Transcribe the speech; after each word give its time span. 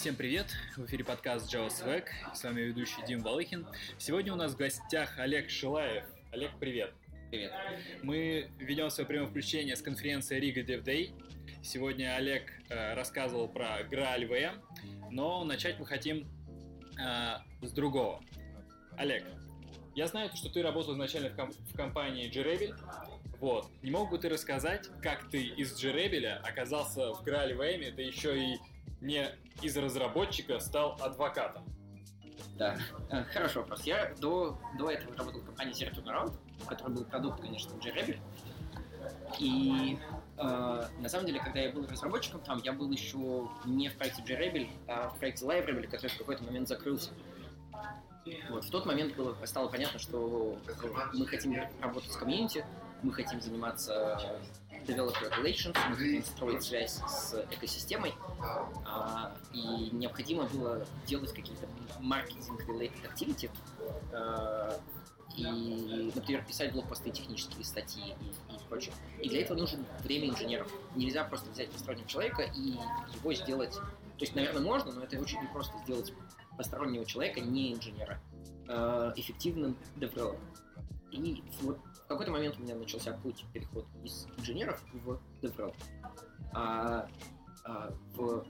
Всем 0.00 0.16
привет! 0.16 0.46
В 0.78 0.86
эфире 0.86 1.04
подкаст 1.04 1.54
Java 1.54 1.68
Swag. 1.68 2.06
С 2.32 2.42
вами 2.42 2.62
ведущий 2.62 3.04
Дим 3.06 3.20
Балыхин. 3.20 3.66
Сегодня 3.98 4.32
у 4.32 4.36
нас 4.36 4.54
в 4.54 4.56
гостях 4.56 5.18
Олег 5.18 5.50
Шилаев. 5.50 6.04
Олег, 6.32 6.52
привет! 6.58 6.94
Привет! 7.30 7.52
Мы 8.02 8.50
ведем 8.58 8.88
свое 8.88 9.06
прямое 9.06 9.28
включение 9.28 9.76
с 9.76 9.82
конференции 9.82 10.40
Riga 10.40 10.64
Dev 10.64 10.84
Day. 10.84 11.10
Сегодня 11.62 12.16
Олег 12.16 12.50
э, 12.70 12.94
рассказывал 12.94 13.46
про 13.46 13.82
Graal 13.82 14.26
VM, 14.26 14.62
но 15.10 15.44
начать 15.44 15.78
мы 15.78 15.84
хотим 15.84 16.26
э, 16.98 17.34
с 17.60 17.70
другого. 17.70 18.22
Олег, 18.96 19.22
я 19.94 20.06
знаю, 20.06 20.30
что 20.34 20.48
ты 20.48 20.62
работал 20.62 20.94
изначально 20.94 21.28
в, 21.28 21.36
ком- 21.36 21.52
в 21.52 21.76
компании 21.76 22.26
G-Rebel. 22.30 22.74
Вот. 23.38 23.70
Не 23.82 23.90
мог 23.90 24.10
бы 24.10 24.16
ты 24.16 24.30
рассказать, 24.30 24.88
как 25.02 25.28
ты 25.28 25.42
из 25.44 25.78
G-Rebel 25.78 26.38
оказался 26.38 27.12
в 27.12 27.22
Graal 27.22 27.54
VM, 27.54 27.94
да 27.94 28.02
еще 28.02 28.42
и 28.42 28.56
не 29.00 29.28
из 29.62 29.76
разработчика 29.76 30.58
стал 30.60 30.98
адвокатом? 31.00 31.64
Да, 32.56 32.76
э, 33.10 33.24
хороший 33.24 33.58
вопрос. 33.58 33.84
Я 33.84 34.14
до, 34.20 34.58
до 34.78 34.90
этого 34.90 35.16
работал 35.16 35.40
в 35.40 35.46
компании 35.46 35.72
Zero 35.72 35.94
Turnaround, 35.94 36.34
у 36.62 36.66
которой 36.66 36.92
был 36.92 37.04
продукт, 37.04 37.40
конечно, 37.40 37.74
G-Rebel. 37.82 38.18
И 39.38 39.98
э, 40.36 40.42
на 40.42 41.08
самом 41.08 41.26
деле, 41.26 41.40
когда 41.40 41.60
я 41.60 41.72
был 41.72 41.86
разработчиком 41.86 42.40
там, 42.42 42.60
я 42.62 42.72
был 42.72 42.90
еще 42.90 43.48
не 43.64 43.88
в 43.88 43.96
проекте 43.96 44.22
G-Rebel, 44.22 44.68
а 44.88 45.08
в 45.08 45.18
проекте 45.18 45.46
LiveRebel, 45.46 45.88
который 45.88 46.10
в 46.10 46.18
какой-то 46.18 46.44
момент 46.44 46.68
закрылся. 46.68 47.10
Вот, 48.50 48.64
в 48.64 48.70
тот 48.70 48.84
момент 48.84 49.16
было, 49.16 49.34
стало 49.46 49.68
понятно, 49.68 49.98
что 49.98 50.58
мы 51.14 51.26
хотим 51.26 51.56
работать 51.80 52.12
с 52.12 52.16
комьюнити, 52.16 52.64
мы 53.02 53.12
хотим 53.12 53.40
заниматься 53.40 54.20
developer 54.86 55.30
relations, 55.38 55.76
мы 55.88 55.96
хотим 55.96 56.24
строить 56.24 56.62
связь 56.62 57.00
с 57.08 57.34
экосистемой, 57.50 58.14
а, 58.86 59.36
и 59.52 59.90
необходимо 59.92 60.44
было 60.44 60.86
делать 61.06 61.32
какие-то 61.32 61.66
маркетинг-related 62.00 63.12
activity, 63.12 63.50
а, 64.12 64.80
и, 65.36 66.10
например, 66.14 66.44
писать 66.44 66.72
блокпосты, 66.72 67.10
технические 67.10 67.64
статьи 67.64 68.14
и, 68.20 68.54
и 68.54 68.58
прочее. 68.68 68.92
И 69.22 69.28
для 69.28 69.42
этого 69.42 69.58
нужно 69.58 69.84
время 70.02 70.28
инженеров. 70.28 70.70
Нельзя 70.96 71.24
просто 71.24 71.50
взять 71.50 71.70
постороннего 71.70 72.08
человека 72.08 72.42
и 72.42 72.74
его 73.14 73.32
сделать... 73.34 73.74
То 73.74 74.24
есть, 74.24 74.34
наверное, 74.34 74.60
можно, 74.60 74.92
но 74.92 75.04
это 75.04 75.18
очень 75.18 75.40
непросто 75.40 75.78
сделать 75.84 76.12
постороннего 76.58 77.06
человека, 77.06 77.40
не 77.40 77.72
инженера, 77.72 78.20
э, 78.68 79.12
эффективным 79.16 79.78
девелопером. 79.96 80.40
И 81.10 81.42
вот 81.62 81.78
какой-то 82.10 82.32
момент 82.32 82.58
у 82.58 82.62
меня 82.62 82.74
начался 82.74 83.12
путь 83.12 83.44
переход 83.52 83.86
из 84.02 84.26
инженеров 84.36 84.82
в 84.92 85.20
девелоперов. 85.40 85.76
А, 86.52 87.08
а 87.64 87.92
в 88.16 88.44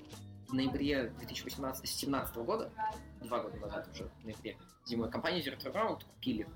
ноябре 0.51 1.11
2017 1.19 2.37
года, 2.37 2.73
два 3.23 3.41
года 3.41 3.57
назад 3.59 3.87
уже, 3.93 4.11
в 4.23 4.25
ноябре, 4.25 4.57
зимой, 4.87 5.11
компанию 5.11 5.45
Zero 5.45 5.59
Round 5.73 6.05
купили. 6.07 6.49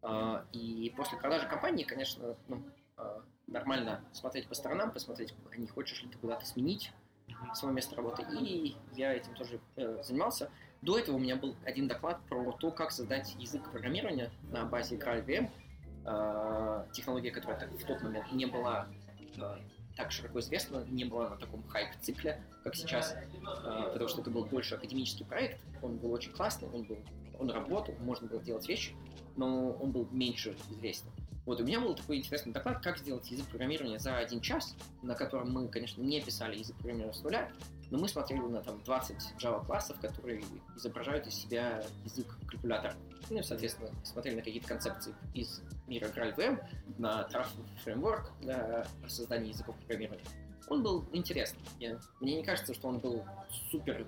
А, 0.00 0.46
и 0.52 0.94
после 0.96 1.18
продажи 1.18 1.48
компании, 1.48 1.82
конечно, 1.82 2.36
ну, 2.46 2.62
а, 2.96 3.22
нормально 3.48 4.04
смотреть 4.12 4.46
по 4.46 4.54
сторонам, 4.54 4.92
посмотреть, 4.92 5.34
не 5.56 5.66
хочешь 5.66 6.02
ли 6.04 6.08
ты 6.08 6.18
куда-то 6.18 6.46
сменить 6.46 6.92
свое 7.54 7.74
место 7.74 7.96
работы. 7.96 8.24
И 8.40 8.76
я 8.94 9.12
этим 9.12 9.34
тоже 9.34 9.60
э, 9.76 10.02
занимался. 10.02 10.50
До 10.82 10.98
этого 10.98 11.16
у 11.16 11.18
меня 11.18 11.36
был 11.36 11.56
один 11.64 11.88
доклад 11.88 12.20
про 12.28 12.52
то, 12.52 12.70
как 12.70 12.92
создать 12.92 13.34
язык 13.38 13.70
программирования 13.70 14.30
на 14.50 14.64
базе 14.64 14.96
GraalVM, 14.96 15.50
э, 16.04 16.84
технология, 16.92 17.30
которая 17.30 17.68
в 17.68 17.84
тот 17.84 18.00
момент 18.02 18.30
не 18.32 18.46
была 18.46 18.86
э, 19.36 19.56
так 19.96 20.12
широко 20.12 20.38
известна, 20.38 20.84
не 20.88 21.04
была 21.04 21.30
на 21.30 21.36
таком 21.36 21.66
хайп-цикле, 21.68 22.40
как 22.62 22.76
сейчас, 22.76 23.14
э, 23.14 23.90
потому 23.92 24.08
что 24.08 24.20
это 24.20 24.30
был 24.30 24.44
больше 24.44 24.76
академический 24.76 25.26
проект, 25.26 25.60
он 25.82 25.96
был 25.96 26.12
очень 26.12 26.30
классный, 26.30 26.68
он, 26.68 26.84
был, 26.84 26.98
он 27.40 27.50
работал, 27.50 27.94
можно 27.98 28.28
было 28.28 28.40
делать 28.40 28.68
вещи, 28.68 28.94
но 29.36 29.72
он 29.72 29.90
был 29.90 30.06
меньше 30.12 30.56
известен. 30.70 31.10
Вот, 31.48 31.62
у 31.62 31.64
меня 31.64 31.80
был 31.80 31.94
такой 31.94 32.18
интересный 32.18 32.52
доклад, 32.52 32.82
как 32.82 32.98
сделать 32.98 33.30
язык 33.30 33.46
программирования 33.46 33.98
за 33.98 34.18
один 34.18 34.42
час, 34.42 34.76
на 35.00 35.14
котором 35.14 35.50
мы, 35.50 35.66
конечно, 35.68 36.02
не 36.02 36.20
писали 36.20 36.58
язык 36.58 36.76
программирования 36.76 37.18
с 37.18 37.22
нуля, 37.22 37.50
но 37.90 37.96
мы 37.96 38.06
смотрели 38.06 38.42
на 38.42 38.60
там 38.60 38.82
20 38.82 39.16
Java-классов, 39.42 39.98
которые 39.98 40.44
изображают 40.76 41.26
из 41.26 41.36
себя 41.36 41.82
язык 42.04 42.26
калькулятора. 42.46 42.94
Ну 43.30 43.42
соответственно, 43.42 43.88
смотрели 44.04 44.36
на 44.36 44.42
какие-то 44.42 44.68
концепции 44.68 45.14
из 45.32 45.62
мира 45.86 46.08
GraalVM, 46.08 46.62
на 46.98 47.26
Trust 47.32 47.56
Framework 47.82 48.26
для 48.42 48.86
создания 49.06 49.48
языков 49.48 49.74
программирования. 49.78 50.26
Он 50.68 50.82
был 50.82 51.06
интересный. 51.14 51.62
Мне 52.20 52.36
не 52.36 52.44
кажется, 52.44 52.74
что 52.74 52.88
он 52.88 52.98
был 52.98 53.24
супер 53.70 54.06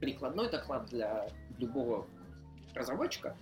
прикладной 0.00 0.50
доклад 0.50 0.86
для 0.86 1.28
любого 1.56 2.08
разработчика, 2.74 3.36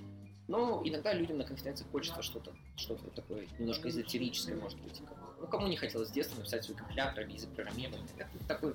но 0.48 0.81
иногда 0.82 1.12
людям 1.12 1.38
на 1.38 1.44
конференциях 1.44 1.91
хочется 1.91 2.22
что-то 2.22 2.53
что 2.76 2.94
такое 3.14 3.47
немножко 3.59 3.88
эзотерическое, 3.91 4.56
может 4.56 4.81
быть. 4.81 5.03
Ну, 5.41 5.47
кому 5.47 5.69
не 5.69 5.76
хотелось 5.76 6.09
с 6.09 6.12
детства 6.12 6.36
написать 6.38 6.64
свой 6.64 6.76
компилятор 6.76 7.25
или 7.25 7.34
язык 7.34 7.50
программирования. 7.50 8.09
Это 8.16 8.48
такой, 8.48 8.75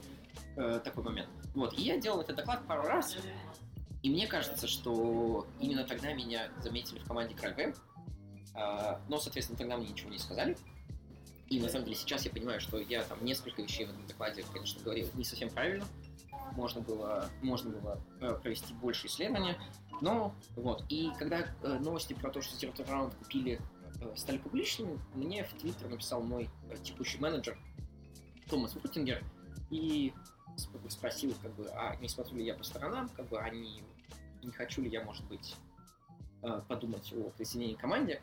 э, 0.56 0.80
такой 0.84 1.04
момент. 1.04 1.30
Вот. 1.56 1.78
И 1.78 1.82
я 1.82 1.98
делал 2.00 2.22
этот 2.22 2.38
доклад 2.38 2.66
пару 2.68 2.84
раз, 2.84 3.18
и 4.04 4.10
мне 4.10 4.28
кажется, 4.28 4.68
что 4.68 5.48
именно 5.60 5.84
тогда 5.84 6.14
меня 6.14 6.50
заметили 6.62 7.00
в 7.00 7.06
команде 7.06 7.36
Кральвэм, 7.36 7.74
э, 8.56 9.00
но, 9.10 9.20
соответственно, 9.20 9.58
тогда 9.58 9.78
мне 9.78 9.90
ничего 9.90 10.12
не 10.12 10.20
сказали. 10.20 10.56
И 11.50 11.60
на 11.60 11.70
самом 11.70 11.86
деле 11.86 11.98
сейчас 11.98 12.24
я 12.26 12.32
понимаю, 12.32 12.62
что 12.62 12.80
я 12.80 13.04
там 13.04 13.24
несколько 13.26 13.62
вещей 13.62 13.86
в 13.86 13.90
этом 13.90 14.06
докладе, 14.08 14.44
конечно, 14.54 14.82
говорил 14.84 15.10
не 15.16 15.24
совсем 15.24 15.50
правильно. 15.50 15.86
Можно 16.56 16.82
было, 16.82 17.30
можно 17.42 17.72
было 17.72 18.00
э, 18.22 18.34
провести 18.42 18.74
больше 18.76 19.08
исследования. 19.08 19.58
Но 20.02 20.36
вот. 20.56 20.84
И 20.90 21.12
когда 21.18 21.40
э, 21.40 21.80
новости 21.80 22.14
про 22.14 22.30
то, 22.30 22.42
что 22.42 22.56
Zero 22.56 22.76
Round 22.76 23.16
купили, 23.18 23.60
э, 24.02 24.16
стали 24.16 24.38
публичными, 24.38 25.00
мне 25.16 25.44
в 25.44 25.54
Твиттер 25.54 25.90
написал 25.90 26.22
мой 26.22 26.50
текущий 26.84 27.18
менеджер 27.18 27.58
Томас 28.50 28.76
Муртингер 28.76 29.24
и 29.72 30.14
спросил, 30.90 31.34
как 31.42 31.56
бы, 31.56 31.68
а 31.72 31.96
не 31.96 32.08
смотрю 32.08 32.38
ли 32.38 32.46
я 32.46 32.54
по 32.54 32.64
сторонам, 32.64 33.10
как 33.10 33.28
бы, 33.28 33.40
а 33.40 33.50
не, 33.50 33.82
не 34.44 34.52
хочу 34.52 34.84
ли 34.84 34.90
я, 34.90 35.04
может 35.04 35.26
быть, 35.26 35.56
подумать 36.68 37.12
о 37.14 37.32
присоединении 37.32 37.76
команде. 37.76 38.22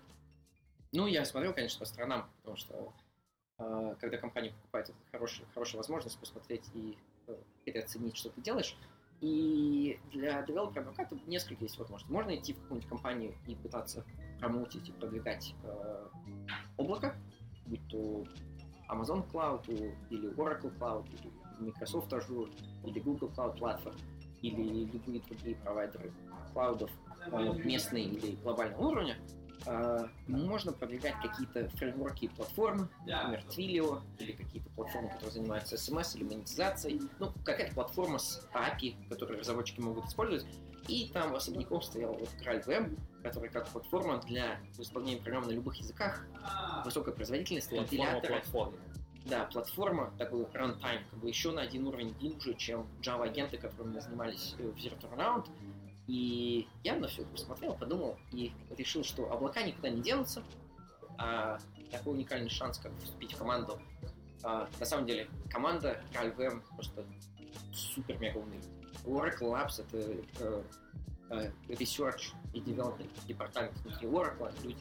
Ну, 0.93 1.09
я 1.09 1.25
смотрел, 1.25 1.53
конечно, 1.53 1.81
по 1.81 1.87
сторонам, 1.87 2.31
потому 2.37 2.57
что 2.57 2.93
когда 3.57 4.19
компания 4.19 4.51
покупает, 4.51 4.91
это 4.91 4.99
хорошая, 5.11 5.47
хорошая 5.55 5.79
возможность 5.79 6.19
посмотреть 6.21 6.65
и 6.75 6.97
переоценить, 7.65 8.17
что 8.17 8.31
ты 8.31 8.41
делаешь. 8.41 8.77
И 9.21 9.99
для 10.13 10.43
девелопера 10.43 10.81
адвоката 10.83 11.17
несколько 11.27 11.65
есть 11.65 11.79
возможностей. 11.79 12.13
Можно 12.13 12.37
идти 12.37 12.55
в 12.55 12.61
какую-нибудь 12.63 12.89
компанию 12.89 13.35
и 13.47 13.55
пытаться 13.55 14.05
промоутить 14.39 14.89
и 14.89 14.93
продвигать 14.93 15.55
э, 15.63 16.09
облако, 16.79 17.15
будь 17.67 17.87
то 17.89 18.25
Amazon 18.89 19.31
Cloud 19.31 19.67
или 20.09 20.31
Oracle 20.37 20.77
Cloud, 20.79 21.07
или 21.13 21.31
Microsoft 21.61 22.11
Azure, 22.13 22.51
или 22.85 22.99
Google 23.01 23.29
Cloud 23.29 23.59
Platform, 23.59 23.99
или 24.41 24.85
любые 24.85 25.21
другие 25.21 25.57
провайдеры 25.57 26.13
клаудов 26.55 26.91
э, 27.31 27.53
местные 27.63 28.05
или 28.05 28.37
глобального 28.37 28.89
уровня, 28.89 29.19
можно 30.27 30.73
продвигать 30.73 31.15
какие-то 31.23 31.69
фреймворки 31.77 32.27
и 32.27 32.29
платформы, 32.29 32.89
например, 33.07 33.45
Twilio, 33.49 34.03
или 34.19 34.33
какие-то 34.33 34.69
платформы, 34.71 35.09
которые 35.11 35.33
занимаются 35.33 35.77
SMS 35.77 36.17
или 36.17 36.25
монетизацией. 36.25 37.01
Ну, 37.19 37.33
какая-то 37.45 37.75
платформа 37.75 38.19
с 38.19 38.47
API, 38.55 38.97
которую 39.09 39.41
разработчики 39.41 39.81
могут 39.81 40.07
использовать. 40.07 40.47
И 40.89 41.11
там 41.13 41.35
особняком 41.35 41.83
стоял 41.83 42.15
вот 42.15 42.29
GraalVM, 42.43 42.99
который 43.23 43.51
как 43.51 43.69
платформа 43.69 44.19
для 44.23 44.59
исполнения 44.79 45.21
программ 45.21 45.47
на 45.47 45.53
любых 45.53 45.77
языках, 45.77 46.27
высокой 46.85 47.13
производительности, 47.13 47.75
платформа, 47.75 48.21
платформа. 48.21 48.79
Да, 49.27 49.45
платформа, 49.45 50.13
такой 50.17 50.45
runtime, 50.45 51.03
как 51.11 51.19
бы 51.21 51.29
еще 51.29 51.53
на 51.53 51.61
один 51.61 51.87
уровень 51.87 52.15
глубже, 52.19 52.55
чем 52.55 52.87
Java-агенты, 53.03 53.59
которыми 53.59 53.97
мы 53.97 54.01
занимались 54.01 54.55
в 54.59 54.75
Zero 54.79 54.99
Turnaround. 54.99 55.47
И 56.11 56.67
я 56.83 56.97
на 56.97 57.07
все 57.07 57.25
посмотрел, 57.25 57.75
подумал 57.75 58.19
и 58.33 58.53
решил, 58.77 59.05
что 59.05 59.33
облака 59.33 59.63
никуда 59.63 59.91
не 59.91 60.03
денутся, 60.03 60.43
а 61.17 61.61
такой 61.93 62.15
уникальный 62.15 62.51
шанс, 62.51 62.79
как 62.79 62.91
вступить 62.99 63.33
в 63.33 63.39
команду. 63.39 63.81
А, 64.43 64.69
на 64.81 64.87
самом 64.87 65.07
деле, 65.07 65.29
команда 65.49 66.03
RalVM 66.13 66.65
просто 66.75 67.07
супер-мега 67.73 68.39
умный. 68.39 68.59
Oracle 69.05 69.53
Labs— 69.53 69.87
это 69.87 69.99
э, 70.41 70.63
э, 71.31 71.53
research 71.69 72.35
и 72.55 72.59
development 72.59 73.09
департамент 73.29 73.79
внутри 73.79 74.09
Oracle. 74.09 74.53
Люди 74.65 74.81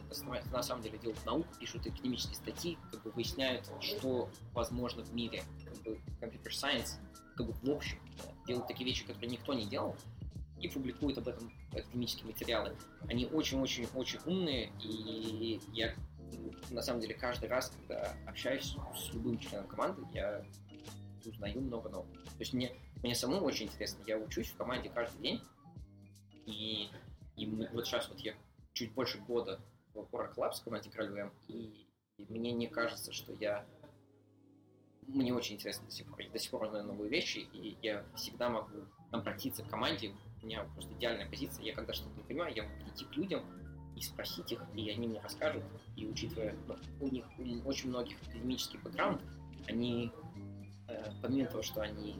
на 0.51 0.63
самом 0.63 0.81
деле 0.81 0.97
делают 0.97 1.23
науку, 1.27 1.47
пишут 1.59 1.85
академические 1.85 2.37
статьи, 2.37 2.79
как 2.91 3.03
бы 3.03 3.11
выясняют, 3.11 3.69
что 3.81 4.29
возможно 4.53 5.03
в 5.03 5.13
мире. 5.13 5.43
Как 5.63 5.77
бы 5.83 5.99
computer 6.19 6.49
science, 6.49 6.95
как 7.35 7.45
бы 7.45 7.53
в 7.53 7.69
общем, 7.69 7.99
делают 8.47 8.67
такие 8.67 8.87
вещи, 8.87 9.05
которые 9.05 9.29
никто 9.29 9.53
не 9.53 9.67
делал 9.67 9.95
и 10.61 10.67
публикуют 10.67 11.17
об 11.17 11.27
этом 11.27 11.51
академические 11.71 12.25
материалы. 12.25 12.75
Они 13.07 13.25
очень-очень-очень 13.25 14.19
умные, 14.25 14.71
и 14.83 15.59
я 15.73 15.95
на 16.69 16.81
самом 16.81 17.01
деле 17.01 17.15
каждый 17.15 17.49
раз, 17.49 17.71
когда 17.75 18.15
общаюсь 18.27 18.75
с 18.95 19.13
любым 19.13 19.39
членом 19.39 19.67
команды, 19.67 20.01
я 20.13 20.45
узнаю 21.25 21.61
много 21.61 21.89
нового. 21.89 22.13
То 22.13 22.39
есть 22.39 22.53
мне 22.53 22.75
мне 23.01 23.15
самому 23.15 23.45
очень 23.45 23.67
интересно. 23.67 24.03
Я 24.05 24.17
учусь 24.17 24.49
в 24.49 24.57
команде 24.57 24.89
каждый 24.89 25.21
день, 25.21 25.41
и, 26.45 26.89
и 27.37 27.45
вот 27.45 27.87
сейчас 27.87 28.09
вот 28.09 28.19
я 28.19 28.33
чуть 28.73 28.93
больше 28.93 29.19
года 29.19 29.59
в 29.93 29.99
Oracle 30.13 30.35
Labs 30.35 30.59
в 30.59 30.63
команде 30.63 30.89
Крольвм, 30.89 31.31
и, 31.47 31.85
и 32.17 32.25
мне 32.29 32.51
не 32.51 32.67
кажется, 32.67 33.13
что 33.13 33.33
я 33.39 33.65
мне 35.07 35.33
очень 35.33 35.55
интересно 35.55 35.85
до 35.85 35.91
сих 35.91 36.07
пор. 36.07 36.19
Я 36.19 36.29
до 36.29 36.39
сих 36.39 36.51
пор 36.51 36.63
узнаю 36.63 36.85
новые 36.85 37.09
вещи, 37.09 37.39
и 37.53 37.77
я 37.81 38.05
всегда 38.15 38.49
могу 38.49 38.85
обратиться 39.11 39.63
к 39.63 39.69
команде. 39.69 40.13
У 40.41 40.45
меня 40.45 40.63
просто 40.73 40.93
идеальная 40.93 41.29
позиция. 41.29 41.65
Я 41.65 41.73
когда 41.73 41.93
что-то 41.93 42.15
не 42.15 42.23
понимаю, 42.23 42.55
я 42.55 42.63
могу 42.63 42.75
прийти 42.83 43.05
к 43.05 43.15
людям 43.15 43.43
и 43.95 44.01
спросить 44.01 44.51
их, 44.51 44.61
и 44.75 44.89
они 44.89 45.07
мне 45.07 45.19
расскажут. 45.19 45.63
И 45.95 46.07
учитывая, 46.07 46.55
ну, 46.67 46.75
у 47.01 47.07
них 47.07 47.25
у 47.37 47.67
очень 47.67 47.89
многих 47.89 48.17
академический 48.23 48.79
бэкграунд, 48.79 49.21
они, 49.67 50.11
э, 50.87 51.11
помимо 51.21 51.47
того, 51.47 51.63
что 51.63 51.81
они 51.81 52.15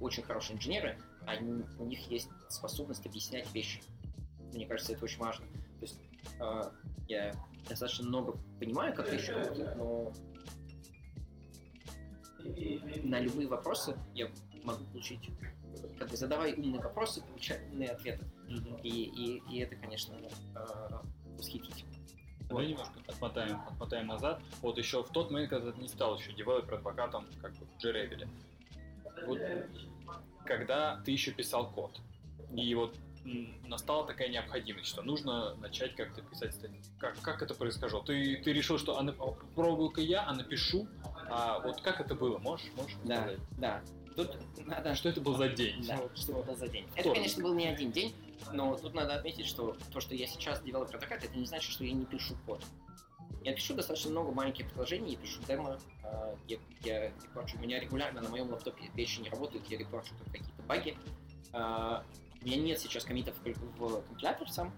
очень 0.00 0.22
хорошие 0.22 0.56
инженеры, 0.56 0.98
они, 1.26 1.64
у 1.78 1.84
них 1.84 2.00
есть 2.10 2.28
способность 2.48 3.06
объяснять 3.06 3.52
вещи. 3.54 3.82
Мне 4.52 4.66
кажется, 4.66 4.92
это 4.92 5.04
очень 5.04 5.18
важно. 5.18 5.46
То 5.46 5.82
есть 5.82 6.00
э, 6.40 6.62
я 7.08 7.34
достаточно 7.68 8.06
много 8.06 8.38
понимаю, 8.58 8.94
как 8.94 9.10
вещи 9.12 9.30
работают, 9.30 9.76
но 9.76 10.12
на 13.02 13.20
любые 13.20 13.48
вопросы 13.48 13.96
я 14.14 14.30
могу 14.62 14.84
получить, 14.84 15.30
как 15.98 16.08
бы 16.08 16.16
задавай 16.16 16.54
умные 16.54 16.80
вопросы, 16.80 17.22
получай 17.22 17.60
умные 17.70 17.90
ответы. 17.90 18.24
Mm-hmm. 18.48 18.80
И, 18.82 18.88
и, 18.88 19.42
и 19.50 19.58
это, 19.60 19.76
конечно, 19.76 20.14
э, 20.14 20.60
восхитительно. 21.36 21.92
Вот. 22.48 22.62
немножко 22.62 22.94
отмотаем, 23.08 23.60
отмотаем 23.68 24.06
назад. 24.06 24.40
Вот 24.62 24.78
еще 24.78 25.02
в 25.02 25.08
тот 25.10 25.30
момент, 25.30 25.50
когда 25.50 25.72
ты 25.72 25.80
не 25.80 25.88
стал 25.88 26.16
еще 26.16 26.32
девелопер-адвокатом, 26.32 27.26
как 27.42 27.52
бы 27.54 27.66
в 27.66 27.84
JRabbit. 27.84 28.28
Вот 29.26 29.40
когда 30.44 31.00
ты 31.04 31.10
еще 31.10 31.32
писал 31.32 31.70
код. 31.70 31.98
И 32.54 32.74
вот 32.74 32.96
настала 33.64 34.06
такая 34.06 34.28
необходимость, 34.28 34.86
что 34.86 35.02
нужно 35.02 35.56
начать 35.56 35.96
как-то 35.96 36.22
писать 36.22 36.54
статьи. 36.54 36.80
Как, 36.98 37.20
как 37.20 37.42
это 37.42 37.54
происходило? 37.54 38.04
Ты, 38.04 38.36
ты 38.36 38.52
решил, 38.52 38.78
что 38.78 38.98
а, 38.98 39.04
пробую-ка 39.56 40.00
я, 40.00 40.24
а 40.24 40.32
напишу, 40.32 40.86
а 41.28 41.58
вот 41.58 41.80
как 41.82 42.00
это 42.00 42.14
было? 42.14 42.38
Можешь, 42.38 42.70
можешь 42.76 42.96
да, 43.04 43.16
сказать? 43.16 43.38
Да, 43.58 43.82
Тут 44.16 44.36
надо... 44.66 44.94
Что 44.94 45.10
это 45.10 45.20
был 45.20 45.36
за 45.36 45.48
день? 45.48 45.84
Да, 45.86 46.00
что 46.14 46.32
это 46.32 46.42
был 46.42 46.56
за 46.56 46.68
день. 46.68 46.88
Это, 46.96 47.12
конечно, 47.12 47.42
был 47.42 47.54
не 47.54 47.66
один 47.66 47.92
день, 47.92 48.14
но 48.52 48.74
тут 48.76 48.94
надо 48.94 49.14
отметить, 49.14 49.46
что 49.46 49.76
то, 49.92 50.00
что 50.00 50.14
я 50.14 50.26
сейчас 50.26 50.62
девелопер 50.62 50.96
адвокат, 50.96 51.22
это 51.22 51.36
не 51.36 51.46
значит, 51.46 51.70
что 51.70 51.84
я 51.84 51.92
не 51.92 52.06
пишу 52.06 52.34
код. 52.46 52.64
Я 53.44 53.52
пишу 53.54 53.74
достаточно 53.74 54.10
много 54.10 54.32
маленьких 54.32 54.68
приложений, 54.70 55.12
я 55.12 55.18
пишу 55.18 55.40
демо, 55.46 55.78
а, 56.02 56.34
я, 56.48 56.58
я 56.82 57.08
репорчу. 57.08 57.58
У 57.58 57.60
меня 57.60 57.78
регулярно 57.78 58.20
на 58.20 58.28
моем 58.28 58.50
лаптопе 58.50 58.90
вещи 58.94 59.20
не 59.20 59.28
работают, 59.28 59.66
я 59.68 59.78
репорчу 59.78 60.14
только 60.16 60.38
какие-то 60.38 60.62
баги. 60.62 60.96
А, 61.52 62.04
у 62.40 62.44
меня 62.44 62.56
нет 62.56 62.80
сейчас 62.80 63.04
комитов 63.04 63.34
в 63.38 64.02
компилятор 64.02 64.48
сам. 64.50 64.72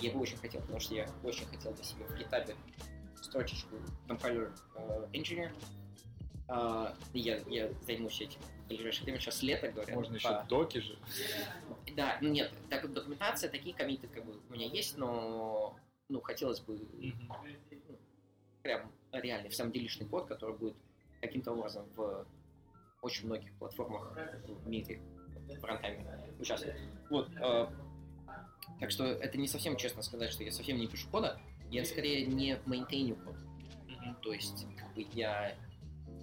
Я 0.00 0.12
бы 0.12 0.20
очень 0.20 0.36
хотел, 0.36 0.60
потому 0.60 0.78
что 0.80 0.94
я 0.94 1.08
очень 1.24 1.46
хотел 1.46 1.72
для 1.72 1.84
себя 1.84 2.06
в 2.06 2.12
GitHub 2.12 2.54
строчечку 3.22 3.76
compiler 4.08 4.52
uh, 4.76 5.10
engineer, 5.12 5.50
Uh, 6.48 6.94
я, 7.12 7.38
я 7.48 7.72
займусь 7.86 8.20
этим 8.20 8.40
в 8.40 8.68
ближайшее 8.68 9.04
время. 9.04 9.18
Сейчас 9.18 9.42
лето, 9.42 9.68
говорят. 9.72 9.96
Можно 9.96 10.14
по... 10.14 10.16
еще 10.18 10.44
доки 10.48 10.78
же. 10.78 10.96
Да, 11.96 12.18
ну 12.20 12.28
нет, 12.28 12.52
так 12.70 12.92
документация, 12.92 13.50
такие 13.50 13.74
комиты 13.74 14.06
как 14.06 14.24
бы 14.24 14.40
у 14.48 14.52
меня 14.52 14.66
есть, 14.66 14.96
но 14.96 15.76
ну, 16.08 16.20
хотелось 16.20 16.60
бы 16.60 16.74
mm-hmm. 16.74 17.98
прям 18.62 18.92
реальный, 19.12 19.48
в 19.48 19.54
самом 19.54 19.72
делишный 19.72 20.06
код, 20.06 20.26
который 20.26 20.56
будет 20.56 20.76
каким-то 21.20 21.52
образом 21.52 21.88
в 21.96 22.26
очень 23.02 23.26
многих 23.26 23.52
платформах 23.58 24.16
в 24.46 24.68
мире 24.68 25.00
в 25.48 25.64
рантайме 25.64 26.06
участвовать. 26.38 26.76
Вот, 27.10 27.28
э, 27.36 27.66
так 28.80 28.90
что 28.90 29.04
это 29.04 29.38
не 29.38 29.48
совсем 29.48 29.76
честно 29.76 30.02
сказать, 30.02 30.30
что 30.30 30.44
я 30.44 30.52
совсем 30.52 30.76
не 30.76 30.86
пишу 30.86 31.08
кода, 31.10 31.40
я 31.70 31.84
скорее 31.84 32.26
не 32.26 32.58
мейнтейню 32.66 33.16
код. 33.16 33.36
Mm-hmm. 33.36 34.20
То 34.22 34.32
есть, 34.32 34.66
как 34.76 34.92
бы 34.94 35.06
я 35.12 35.56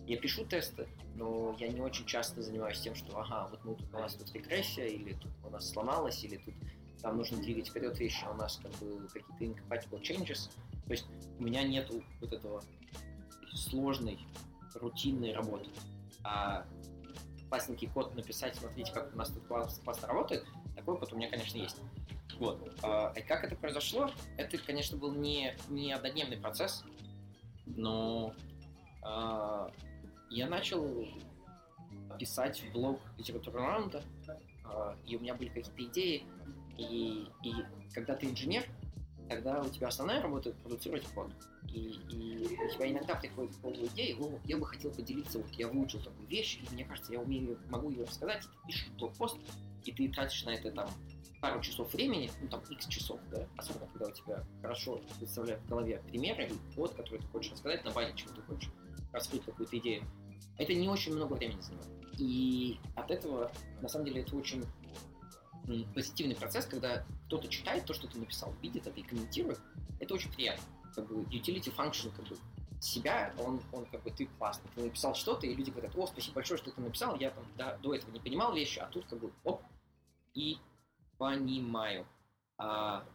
я 0.07 0.17
пишу 0.17 0.45
тесты, 0.45 0.88
но 1.15 1.55
я 1.59 1.69
не 1.69 1.81
очень 1.81 2.05
часто 2.05 2.41
занимаюсь 2.41 2.79
тем, 2.79 2.95
что 2.95 3.17
ага, 3.19 3.47
вот 3.50 3.63
мы 3.63 3.75
тут 3.75 3.94
у 3.94 4.00
нас 4.00 4.15
тут 4.15 4.31
регрессия, 4.33 4.88
или 4.88 5.13
тут 5.13 5.31
у 5.44 5.50
нас 5.50 5.69
сломалось, 5.69 6.23
или 6.23 6.38
тут 6.38 6.53
там 7.01 7.17
нужно 7.17 7.38
двигать 7.38 7.69
вперед 7.69 7.97
вещи, 8.00 8.23
а 8.25 8.31
у 8.31 8.35
нас 8.35 8.59
как 8.61 8.71
бы 8.73 9.07
какие-то 9.07 9.44
incompatible 9.44 10.01
changes. 10.01 10.50
То 10.85 10.91
есть 10.91 11.05
у 11.39 11.44
меня 11.44 11.63
нету 11.63 12.03
вот 12.19 12.33
этого 12.33 12.63
сложной, 13.53 14.19
рутинной 14.75 15.33
работы. 15.33 15.69
А 16.23 16.65
классненький 17.49 17.88
код 17.88 18.15
написать, 18.15 18.56
смотрите, 18.56 18.91
как 18.91 19.13
у 19.13 19.17
нас 19.17 19.29
тут 19.29 19.45
класс, 19.47 19.79
классно 19.83 20.07
работает, 20.07 20.45
такой 20.75 20.97
код 20.97 21.13
у 21.13 21.17
меня, 21.17 21.29
конечно, 21.29 21.57
есть. 21.57 21.77
Вот. 22.39 22.75
А, 22.81 23.13
как 23.27 23.44
это 23.44 23.56
произошло? 23.56 24.09
Это, 24.38 24.57
конечно, 24.57 24.97
был 24.97 25.13
не, 25.13 25.56
не 25.69 25.94
однодневный 25.94 26.38
процесс, 26.38 26.83
но 27.65 28.33
а, 29.01 29.71
я 30.33 30.47
начал 30.47 31.07
писать 32.18 32.63
блог 32.74 33.00
литературы 33.18 33.59
раунда, 33.59 34.03
а, 34.65 34.97
и 35.06 35.15
у 35.15 35.19
меня 35.19 35.35
были 35.35 35.50
какие-то 35.50 35.83
идеи, 35.83 36.24
и, 36.77 37.27
и 37.44 37.53
когда 37.94 38.15
ты 38.15 38.27
инженер, 38.27 38.65
тогда 39.30 39.62
у 39.62 39.69
тебя 39.69 39.88
основная 39.88 40.21
работа 40.21 40.51
продуцировать 40.63 41.03
код. 41.09 41.31
И, 41.69 42.00
и 42.12 42.57
у 42.63 42.69
тебя 42.69 42.91
иногда 42.91 43.15
приходит 43.15 43.59
голову 43.62 43.85
идея, 43.88 44.15
ну, 44.18 44.39
я 44.45 44.57
бы 44.57 44.65
хотел 44.65 44.91
поделиться, 44.91 45.39
вот 45.39 45.51
я 45.51 45.68
выучил 45.68 46.00
такую 46.01 46.27
вещь, 46.27 46.59
и 46.59 46.74
мне 46.74 46.85
кажется, 46.85 47.13
я 47.13 47.19
умею, 47.19 47.59
могу 47.69 47.89
ее 47.89 48.03
рассказать, 48.03 48.44
и 48.44 48.47
ты 48.47 48.68
пишешь 48.68 48.89
блокпост, 48.97 49.38
и 49.85 49.91
ты 49.91 50.09
тратишь 50.09 50.44
на 50.45 50.51
это 50.51 50.71
там 50.71 50.89
пару 51.41 51.62
часов 51.62 51.94
времени, 51.94 52.31
ну 52.41 52.47
там 52.47 52.62
x 52.69 52.88
часов, 52.88 53.19
да, 53.30 53.47
особенно 53.57 53.88
когда 53.88 54.07
у 54.07 54.12
тебя 54.12 54.44
хорошо 54.62 55.01
представляют 55.19 55.62
в 55.63 55.69
голове 55.69 56.01
примеры, 56.07 56.50
код, 56.75 56.94
который 56.94 57.19
ты 57.19 57.27
хочешь 57.27 57.51
рассказать 57.51 57.83
на 57.83 57.91
базе 57.91 58.13
чего 58.15 58.33
ты 58.33 58.41
хочешь 58.41 58.71
раскрыть 59.12 59.44
какую-то 59.44 59.77
идею 59.77 60.03
это 60.57 60.74
не 60.74 60.88
очень 60.88 61.16
много 61.16 61.34
времени 61.34 61.62
занимает. 61.62 61.90
И 62.18 62.80
от 62.95 63.10
этого, 63.12 63.51
на 63.81 63.88
самом 63.88 64.06
деле, 64.06 64.22
это 64.22 64.36
очень 64.36 64.63
позитивный 65.94 66.36
процесс, 66.36 66.66
когда 66.66 67.06
кто-то 67.28 67.48
читает 67.48 67.86
то, 67.86 67.94
что 67.94 68.07
ты 68.07 68.19
написал, 68.19 68.54
видит 68.62 68.86
это 68.86 69.00
и 69.00 69.04
комментирует, 69.04 69.60
это 70.00 70.13
очень 70.13 70.31
приятно. 70.31 70.63
Как 70.94 71.07
бы 71.07 71.24
utility 71.24 71.74
function 71.75 72.12
как 72.16 72.28
бы 72.28 72.38
себя, 72.84 73.34
он, 73.40 73.62
он 73.72 73.86
как 73.86 74.04
бы 74.04 74.12
ты 74.12 74.25
классный. 74.38 74.69
Ты 74.76 74.83
написал 74.83 75.16
что-то, 75.16 75.47
и 75.47 75.56
люди 75.56 75.71
говорят, 75.71 75.95
о, 75.95 76.06
спасибо 76.06 76.35
большое, 76.35 76.57
что 76.57 76.69
ты 76.69 76.81
написал, 76.81 77.16
я 77.18 77.31
там 77.31 77.45
да, 77.57 77.78
до 77.78 77.95
этого 77.95 78.12
не 78.12 78.19
понимал 78.19 78.54
вещи, 78.54 78.80
а 78.80 78.88
тут 78.88 79.06
как 79.06 79.19
бы 79.19 79.31
оп, 79.44 79.64
и 80.33 80.57
понимаю. 81.18 82.06
А, 82.57 83.06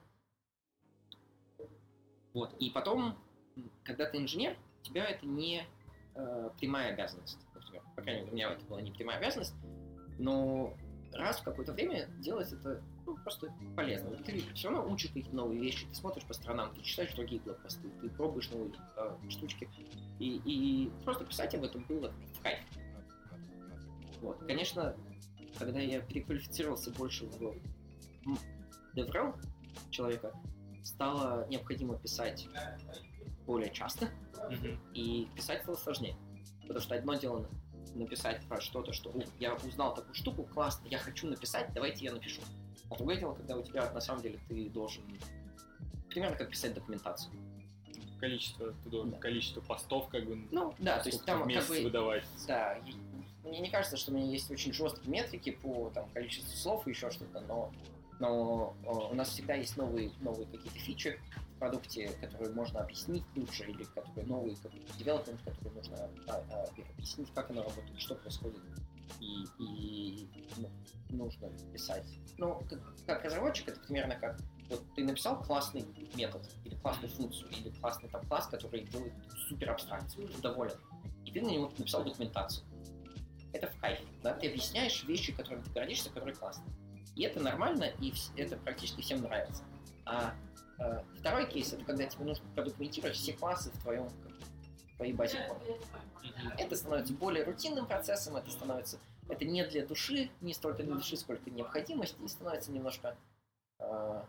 вот, 2.33 2.55
и 2.59 2.71
потом, 2.71 3.19
когда 3.85 4.07
ты 4.07 4.19
инженер, 4.19 4.57
тебя 4.83 5.05
это 5.05 5.27
не 5.27 5.67
э, 6.19 6.51
прямая 6.59 6.93
обязанность, 6.93 7.39
например. 7.55 7.83
По 7.97 8.03
крайней 8.03 8.21
мере, 8.21 8.31
у 8.31 8.35
меня 8.35 8.53
это 8.53 8.65
была 8.67 8.83
не 8.83 8.91
прямая 8.91 9.19
обязанность, 9.19 9.55
но 10.19 10.75
раз 11.13 11.41
в 11.41 11.45
какое-то 11.45 11.73
время 11.73 12.07
делать 12.19 12.53
это 12.53 12.83
ну, 13.07 13.17
просто 13.17 13.53
полезно. 13.77 14.11
Ты 14.17 14.43
все 14.55 14.71
равно 14.71 14.93
учишь 14.93 15.09
какие-то 15.09 15.35
новые 15.35 15.61
вещи, 15.61 15.87
ты 15.87 15.95
смотришь 15.95 16.25
по 16.25 16.35
сторонам, 16.35 16.75
ты 16.75 16.83
читаешь 16.83 17.15
другие 17.15 17.41
блокпосты, 17.41 17.89
ты 18.01 18.11
пробуешь 18.11 18.51
новые 18.51 18.73
э, 18.97 19.17
штучки. 19.31 19.69
И, 20.19 20.41
и 20.45 20.91
просто 21.05 21.25
писать 21.25 21.55
об 21.55 21.65
этом 21.65 21.85
было 21.85 22.13
в 22.35 22.43
кайф. 22.43 22.61
Вот. 24.21 24.39
Конечно, 24.47 24.97
когда 25.59 25.81
я 25.81 26.01
переквалифицировался 26.01 26.91
больше 26.91 27.27
в 27.27 27.55
DevRel 28.95 29.35
человека, 29.91 30.33
стало 30.83 31.47
необходимо 31.49 31.99
писать 31.99 32.49
более 33.49 33.73
часто, 33.73 34.11
mm-hmm. 34.35 34.79
и 34.93 35.29
писать 35.35 35.63
стало 35.63 35.77
сложнее. 35.77 36.15
Потому 36.63 36.81
что 36.81 36.95
одно 36.95 37.15
дело 37.15 37.49
написать 37.95 38.47
про 38.47 38.61
что-то, 38.61 38.93
что 38.93 39.13
я 39.41 39.55
узнал 39.55 39.95
такую 39.95 40.15
штуку, 40.15 40.45
классно, 40.45 40.87
я 40.89 40.99
хочу 40.99 41.27
написать, 41.27 41.73
давайте 41.75 42.05
я 42.05 42.13
напишу. 42.13 42.43
А 42.91 42.97
другое 42.97 43.17
дело, 43.17 43.35
когда 43.35 43.57
у 43.57 43.63
тебя 43.63 43.91
на 43.91 44.01
самом 44.01 44.23
деле 44.23 44.39
ты 44.49 44.69
должен 44.69 45.03
примерно 46.11 46.37
как 46.37 46.51
писать 46.51 46.75
документацию. 46.75 47.33
Количество, 48.21 48.75
ты 48.85 48.91
должен 48.91 49.13
да. 49.13 49.19
количество 49.19 49.61
постов 49.63 50.09
как 50.09 50.27
бы 50.27 50.37
ну, 50.51 50.75
да, 50.79 50.99
то 50.99 51.09
есть 51.09 51.25
там 51.25 51.49
как 51.51 51.69
бы, 51.69 51.83
выдавать. 51.83 52.25
Да, 52.47 52.79
мне 53.45 53.61
не 53.61 53.71
кажется, 53.71 53.97
что 53.97 54.13
у 54.13 54.15
меня 54.15 54.27
есть 54.27 54.51
очень 54.51 54.75
жесткие 54.75 55.11
метрики 55.11 55.53
по 55.53 55.91
там, 55.95 56.11
количеству 56.11 56.55
слов 56.55 56.87
и 56.87 56.91
еще 56.91 57.11
что-то, 57.11 57.41
но, 57.41 57.73
но 58.19 58.77
у 59.11 59.15
нас 59.15 59.31
всегда 59.31 59.55
есть 59.55 59.77
новые, 59.79 60.11
новые 60.21 60.47
какие-то 60.47 60.79
фичи, 60.79 61.19
продукте, 61.59 62.11
который 62.21 62.53
можно 62.53 62.81
объяснить 62.81 63.25
лучше, 63.37 63.65
или 63.65 63.85
который 63.85 64.25
новый 64.25 64.57
какой-то 64.57 64.99
девелопмент, 64.99 65.41
который 65.43 65.73
нужно 65.75 65.97
а, 66.29 66.45
а, 66.51 66.65
объяснить, 66.93 67.33
как 67.35 67.51
оно 67.51 67.63
работает, 67.63 68.01
что 68.01 68.15
происходит, 68.15 68.61
и, 69.21 69.45
и 69.59 70.29
ну, 70.57 70.71
нужно 71.11 71.49
писать. 71.73 72.07
Ну, 72.37 72.63
как, 72.69 72.81
как 73.07 73.25
разработчик, 73.25 73.69
это 73.69 73.81
примерно 73.81 74.17
как 74.17 74.39
вот 74.69 74.83
ты 74.95 75.05
написал 75.05 75.43
классный 75.43 75.85
метод, 76.15 76.43
или 76.65 76.75
классную 76.77 77.11
функцию, 77.11 77.51
или 77.51 77.71
классный 77.71 78.09
там 78.11 78.27
класс, 78.27 78.47
который 78.47 78.85
делает 78.85 79.15
супер 79.49 79.71
абстракцию, 79.71 80.29
доволен, 80.43 80.77
и 81.25 81.31
ты 81.31 81.41
на 81.41 81.49
него 81.49 81.73
написал 81.79 82.05
документацию. 82.05 82.67
это 83.53 83.67
в 83.67 83.81
кайф, 83.81 84.01
да, 84.23 84.35
ты 84.35 84.49
объясняешь 84.49 85.05
вещи, 85.05 85.33
которыми 85.33 85.63
ты 85.63 85.71
гордишься, 85.71 86.11
которые 86.11 86.35
классные. 86.35 86.71
И 87.17 87.23
это 87.23 87.41
нормально, 87.41 87.85
и 88.01 88.13
это 88.37 88.57
практически 88.59 89.01
всем 89.01 89.23
нравится. 89.23 89.65
А 90.05 90.35
второй 91.19 91.47
кейс 91.47 91.73
это 91.73 91.85
когда 91.85 92.07
тебе 92.07 92.25
нужно 92.25 92.45
продокументировать 92.55 93.17
все 93.17 93.33
классы 93.33 93.71
в 93.71 93.83
твоем 93.83 94.09
в 94.09 94.97
твоей 94.97 95.13
базе 95.13 95.39
кода. 95.49 95.61
Это 96.59 96.77
становится 96.77 97.15
более 97.15 97.45
рутинным 97.45 97.87
процессом, 97.87 98.37
это 98.37 98.51
становится 98.51 98.99
это 99.29 99.45
не 99.45 99.65
для 99.67 99.87
души, 99.87 100.31
не 100.41 100.55
столько 100.55 100.83
для 100.83 100.95
души, 100.95 101.17
сколько 101.17 101.51
необходимости, 101.51 102.21
и 102.23 102.29
становится 102.29 102.73
немножко 102.73 103.17
э, 103.79 104.23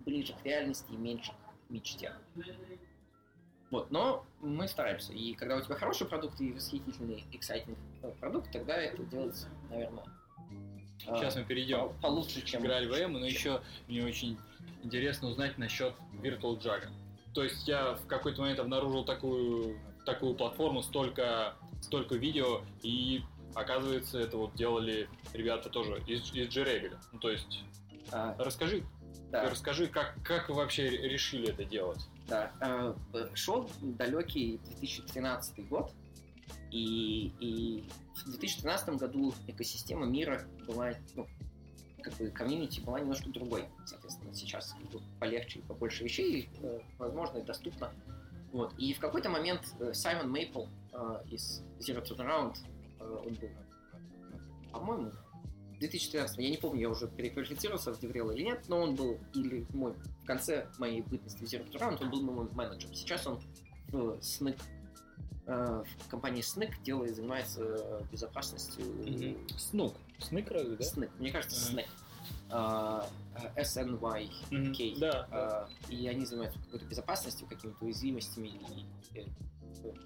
ближе 0.00 0.34
к 0.34 0.44
реальности 0.44 0.90
и 0.92 0.96
меньше 0.96 1.32
к 1.32 1.70
мечте. 1.70 2.12
Вот, 3.70 3.90
но 3.90 4.24
мы 4.40 4.66
стараемся. 4.68 5.12
И 5.12 5.34
когда 5.34 5.56
у 5.56 5.60
тебя 5.60 5.74
хороший 5.74 6.06
продукт 6.06 6.40
и 6.40 6.52
восхитительный, 6.52 7.24
exciting 7.32 7.76
продукт, 8.18 8.50
тогда 8.52 8.76
это 8.76 9.02
делается, 9.04 9.48
наверное, 9.68 10.04
Сейчас 11.00 11.36
мы 11.36 11.44
перейдем 11.44 11.92
получше, 12.00 12.42
чем... 12.42 12.60
к 12.60 12.64
GraalVM, 12.66 13.08
но 13.08 13.24
еще 13.24 13.62
мне 13.86 14.04
очень 14.04 14.36
интересно 14.82 15.28
узнать 15.28 15.58
насчет 15.58 15.94
Virtual 16.22 16.58
Jug. 16.60 16.88
То 17.34 17.44
есть 17.44 17.68
я 17.68 17.94
в 17.94 18.06
какой-то 18.06 18.40
момент 18.40 18.58
обнаружил 18.58 19.04
такую, 19.04 19.78
такую 20.04 20.34
платформу, 20.34 20.82
столько, 20.82 21.54
столько 21.82 22.16
видео, 22.16 22.62
и 22.82 23.22
оказывается, 23.54 24.18
это 24.18 24.36
вот 24.36 24.54
делали 24.54 25.08
ребята 25.32 25.68
тоже 25.68 26.02
из, 26.06 26.32
из 26.32 26.48
G-Rebel. 26.54 26.96
Ну, 27.12 27.18
то 27.18 27.30
есть, 27.30 27.64
а, 28.10 28.34
расскажи, 28.38 28.84
да. 29.30 29.48
расскажи, 29.48 29.86
как, 29.88 30.16
как 30.24 30.48
вы 30.48 30.56
вообще 30.56 30.88
решили 30.88 31.50
это 31.50 31.64
делать? 31.64 32.00
Да, 32.28 32.52
э, 32.60 32.94
шел 33.34 33.70
далекий 33.80 34.60
2013 34.64 35.68
год, 35.68 35.92
и, 36.70 37.32
и 37.40 37.84
в 38.14 38.30
2013 38.30 38.90
году 38.96 39.34
экосистема 39.46 40.06
мира 40.06 40.42
была, 40.66 40.92
ну, 41.14 41.26
как 42.02 42.14
бы 42.14 42.30
комьюнити 42.30 42.80
была 42.80 43.00
немножко 43.00 43.28
другой. 43.30 43.64
Соответственно, 43.86 44.34
сейчас 44.34 44.74
полегче 45.18 45.60
и 45.60 45.62
побольше 45.62 46.04
вещей, 46.04 46.48
э, 46.62 46.80
возможно, 46.98 47.38
и 47.38 47.42
доступно. 47.42 47.92
Вот. 48.52 48.72
И 48.78 48.94
в 48.94 49.00
какой-то 49.00 49.28
момент 49.28 49.62
э, 49.80 49.92
Саймон 49.92 50.30
Мейпл 50.30 50.66
э, 50.92 51.22
из 51.30 51.62
Zero 51.78 52.02
Turnaround, 52.02 52.56
он 53.00 53.34
был, 53.34 53.50
по-моему, 54.72 55.12
2013, 55.78 56.38
я 56.38 56.50
не 56.50 56.56
помню, 56.56 56.80
я 56.80 56.88
уже 56.88 57.06
переквалифицировался 57.06 57.92
в 57.92 58.00
Деврел 58.00 58.30
или 58.32 58.42
нет, 58.42 58.64
но 58.68 58.80
он 58.80 58.96
был, 58.96 59.18
или 59.34 59.64
мой, 59.72 59.92
в 60.22 60.26
конце 60.26 60.66
моей 60.78 61.02
бытности 61.02 61.44
в 61.44 61.46
Zero 61.46 61.70
Turnaround, 61.70 62.02
он 62.02 62.10
был 62.10 62.22
моим 62.22 62.50
менеджером. 62.54 62.94
Сейчас 62.94 63.26
он 63.26 63.40
в 63.88 64.18
SNIC 64.18 64.58
Э, 65.48 65.82
в 66.04 66.10
компании 66.10 66.42
SNIC 66.42 66.82
делает, 66.84 67.16
занимается 67.16 68.02
безопасностью. 68.12 68.84
Mm-hmm. 68.84 69.48
SNIC 70.18 70.52
разве, 70.52 70.76
да? 70.76 70.84
SNIC. 70.84 71.10
Мне 71.18 71.30
кажется, 71.32 71.72
SNIC. 71.72 71.86
Uh, 72.50 73.08
SNYK. 73.56 74.30
Mm-hmm. 74.50 74.98
Да, 74.98 75.68
И 75.88 76.06
они 76.08 76.24
занимаются 76.24 76.58
какой-то 76.60 76.84
безопасностью, 76.86 77.46
какими-то 77.46 77.84
уязвимостями 77.84 78.60
и, 79.14 79.26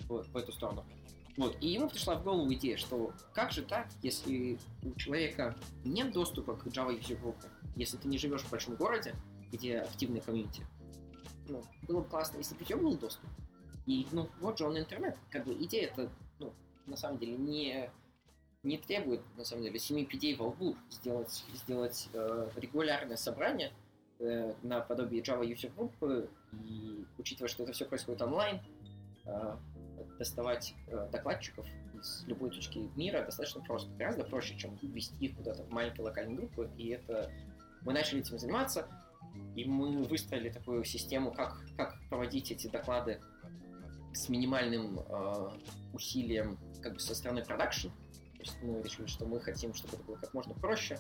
в, 0.09 0.37
эту 0.37 0.53
сторону. 0.53 0.85
Вот. 1.37 1.57
И 1.61 1.69
ему 1.69 1.89
пришла 1.89 2.17
в 2.17 2.25
голову 2.25 2.53
идея, 2.53 2.77
что 2.77 3.13
как 3.33 3.53
же 3.53 3.63
так, 3.63 3.89
если 4.03 4.59
у 4.83 4.95
человека 4.97 5.57
нет 5.85 6.13
доступа 6.13 6.57
к 6.57 6.67
Java 6.67 6.99
User 6.99 7.21
Group, 7.21 7.37
если 7.75 7.97
ты 7.97 8.09
не 8.09 8.19
живешь 8.19 8.43
в 8.43 8.51
большом 8.51 8.77
городе, 8.77 9.15
где 9.51 9.79
активный 9.79 10.21
комьюнити, 10.21 10.67
ну, 11.49 11.63
было 11.87 12.01
бы 12.01 12.09
классно, 12.09 12.39
если 12.39 12.55
бы 12.55 12.63
у 12.63 12.65
тебя 12.65 12.79
был 12.79 12.97
доступ. 12.97 13.29
И, 13.87 14.07
ну, 14.13 14.29
вот 14.41 14.59
же 14.59 14.67
он 14.67 14.79
интернет. 14.79 15.17
Как 15.31 15.45
бы 15.45 15.55
идея 15.55 15.89
это, 15.89 16.11
ну, 16.39 16.53
на 16.87 16.97
самом 16.97 17.19
деле, 17.19 17.37
не, 17.37 17.91
не 18.63 18.79
требует, 18.79 19.21
на 19.37 19.45
самом 19.45 19.65
деле, 19.65 19.79
семи 19.79 20.05
пидей 20.05 20.37
во 20.37 20.47
лбу 20.47 20.77
сделать, 20.91 21.45
сделать 21.55 22.09
э, 22.13 22.49
регулярное 22.57 23.17
собрание 23.17 23.73
э, 24.21 24.55
на 24.63 24.81
подобие 24.81 25.23
Java 25.23 25.43
User 25.43 25.73
Group, 25.75 26.31
и 26.53 27.05
учитывая, 27.19 27.49
что 27.49 27.65
это 27.65 27.73
все 27.73 27.87
происходит 27.87 28.23
онлайн, 28.23 28.61
э, 29.25 29.57
доставать 30.19 30.75
э, 30.87 31.09
докладчиков 31.11 31.67
из 31.95 32.25
любой 32.27 32.51
точки 32.51 32.91
мира 32.97 33.25
достаточно 33.25 33.63
просто. 33.63 33.91
Гораздо 33.97 34.25
проще, 34.25 34.57
чем 34.57 34.79
ввести 34.81 35.15
их 35.25 35.37
куда-то 35.37 35.65
в 35.65 35.71
маленькие 35.71 36.05
локальные 36.05 36.37
группы, 36.37 36.71
и 36.77 36.89
это... 36.89 37.31
Мы 37.83 37.93
начали 37.93 38.21
этим 38.21 38.39
заниматься, 38.39 38.87
и 39.57 39.65
мы 39.65 40.05
выстроили 40.05 40.51
такую 40.51 40.85
систему, 40.85 41.33
как, 41.33 41.61
как 41.77 41.99
проводить 42.09 42.53
эти 42.53 42.69
доклады 42.69 43.21
с 44.15 44.29
минимальным 44.29 45.01
э, 45.01 45.51
усилием 45.93 46.59
как 46.81 46.95
бы 46.95 47.01
со 47.01 47.15
стороны 47.17 47.45
продакшн. 47.45 47.89
Мы 48.63 48.83
решили, 48.83 49.07
что 49.07 49.27
мы 49.27 49.41
хотим, 49.41 49.75
чтобы 49.75 49.95
это 49.95 50.05
было 50.05 50.17
как 50.17 50.35
можно 50.35 50.55
проще, 50.55 50.99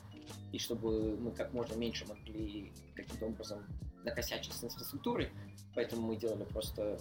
и 0.52 0.58
чтобы 0.58 1.16
мы 1.16 1.32
как 1.32 1.52
можно 1.52 1.74
меньше 1.74 2.06
могли 2.06 2.72
каким-то 2.94 3.26
образом 3.26 3.64
накосячить 4.04 4.52
с 4.52 4.64
инфраструктурой. 4.64 5.30
Поэтому 5.74 6.02
мы 6.02 6.16
делали 6.16 6.44
просто 6.44 6.98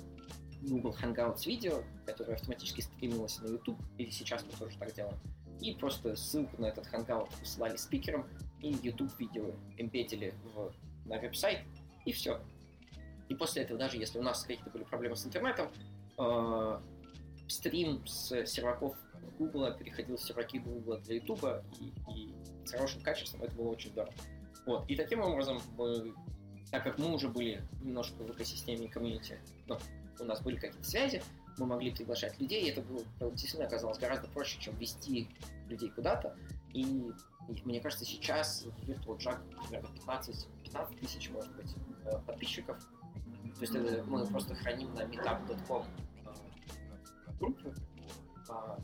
Google 0.61 0.95
Hangouts 1.01 1.45
видео, 1.45 1.83
которое 2.05 2.33
автоматически 2.33 2.81
стримилось 2.81 3.39
на 3.39 3.47
YouTube, 3.47 3.79
и 3.97 4.09
сейчас 4.11 4.43
мы 4.43 4.51
тоже 4.57 4.77
так 4.77 4.93
делаем. 4.93 5.19
И 5.59 5.73
просто 5.75 6.15
ссылку 6.15 6.59
на 6.61 6.67
этот 6.67 6.87
Hangout 6.87 7.29
посылали 7.39 7.77
спикерам, 7.77 8.27
и 8.61 8.75
YouTube 8.81 9.11
видео 9.19 9.51
эмбедили 9.77 10.33
в, 10.43 10.73
на 11.05 11.19
веб-сайт, 11.19 11.59
и 12.05 12.11
все. 12.11 12.39
И 13.29 13.35
после 13.35 13.63
этого, 13.63 13.79
даже 13.79 13.97
если 13.97 14.19
у 14.19 14.23
нас 14.23 14.41
какие-то 14.41 14.69
были 14.71 14.83
проблемы 14.83 15.15
с 15.15 15.25
интернетом, 15.25 15.69
э, 16.17 16.79
стрим 17.47 18.05
с 18.05 18.45
серваков 18.45 18.95
Google 19.37 19.73
переходил 19.77 20.17
в 20.17 20.21
серваки 20.21 20.59
Google 20.59 20.97
для 20.99 21.15
YouTube 21.15 21.45
и, 21.79 21.93
и 22.11 22.35
с 22.65 22.71
хорошим 22.71 23.01
качеством 23.01 23.43
это 23.43 23.55
было 23.55 23.69
очень 23.69 23.89
здорово. 23.91 24.13
Вот. 24.65 24.89
И 24.89 24.95
таким 24.95 25.21
образом, 25.21 25.59
мы, 25.77 26.13
так 26.71 26.83
как 26.83 26.97
мы 26.99 27.13
уже 27.13 27.29
были 27.29 27.61
немножко 27.81 28.23
в 28.23 28.31
экосистеме 28.31 28.87
комьюнити, 28.87 29.39
ну, 29.67 29.77
у 30.19 30.23
нас 30.23 30.41
были 30.41 30.55
какие-то 30.57 30.87
связи, 30.87 31.23
мы 31.57 31.65
могли 31.65 31.91
приглашать 31.91 32.39
людей, 32.39 32.63
и 32.63 32.69
это 32.69 32.81
было, 32.81 33.03
действительно 33.31 33.65
оказалось 33.65 33.97
гораздо 33.97 34.27
проще, 34.27 34.59
чем 34.59 34.75
вести 34.75 35.27
людей 35.67 35.89
куда-то. 35.89 36.35
И, 36.73 36.81
и 36.83 37.61
мне 37.65 37.81
кажется, 37.81 38.05
сейчас 38.05 38.65
Virtual 38.83 39.17
Jug 39.17 39.39
примерно 39.63 39.89
15, 39.95 40.47
15 40.63 40.99
тысяч, 40.99 41.29
может 41.31 41.53
быть, 41.55 41.75
э, 42.05 42.19
подписчиков. 42.25 42.77
То 43.55 43.61
есть 43.61 43.75
это 43.75 44.03
мы 44.03 44.25
просто 44.27 44.55
храним 44.55 44.93
на 44.93 45.01
meetup.com 45.01 45.85
группу, 47.39 47.73
а, 48.49 48.77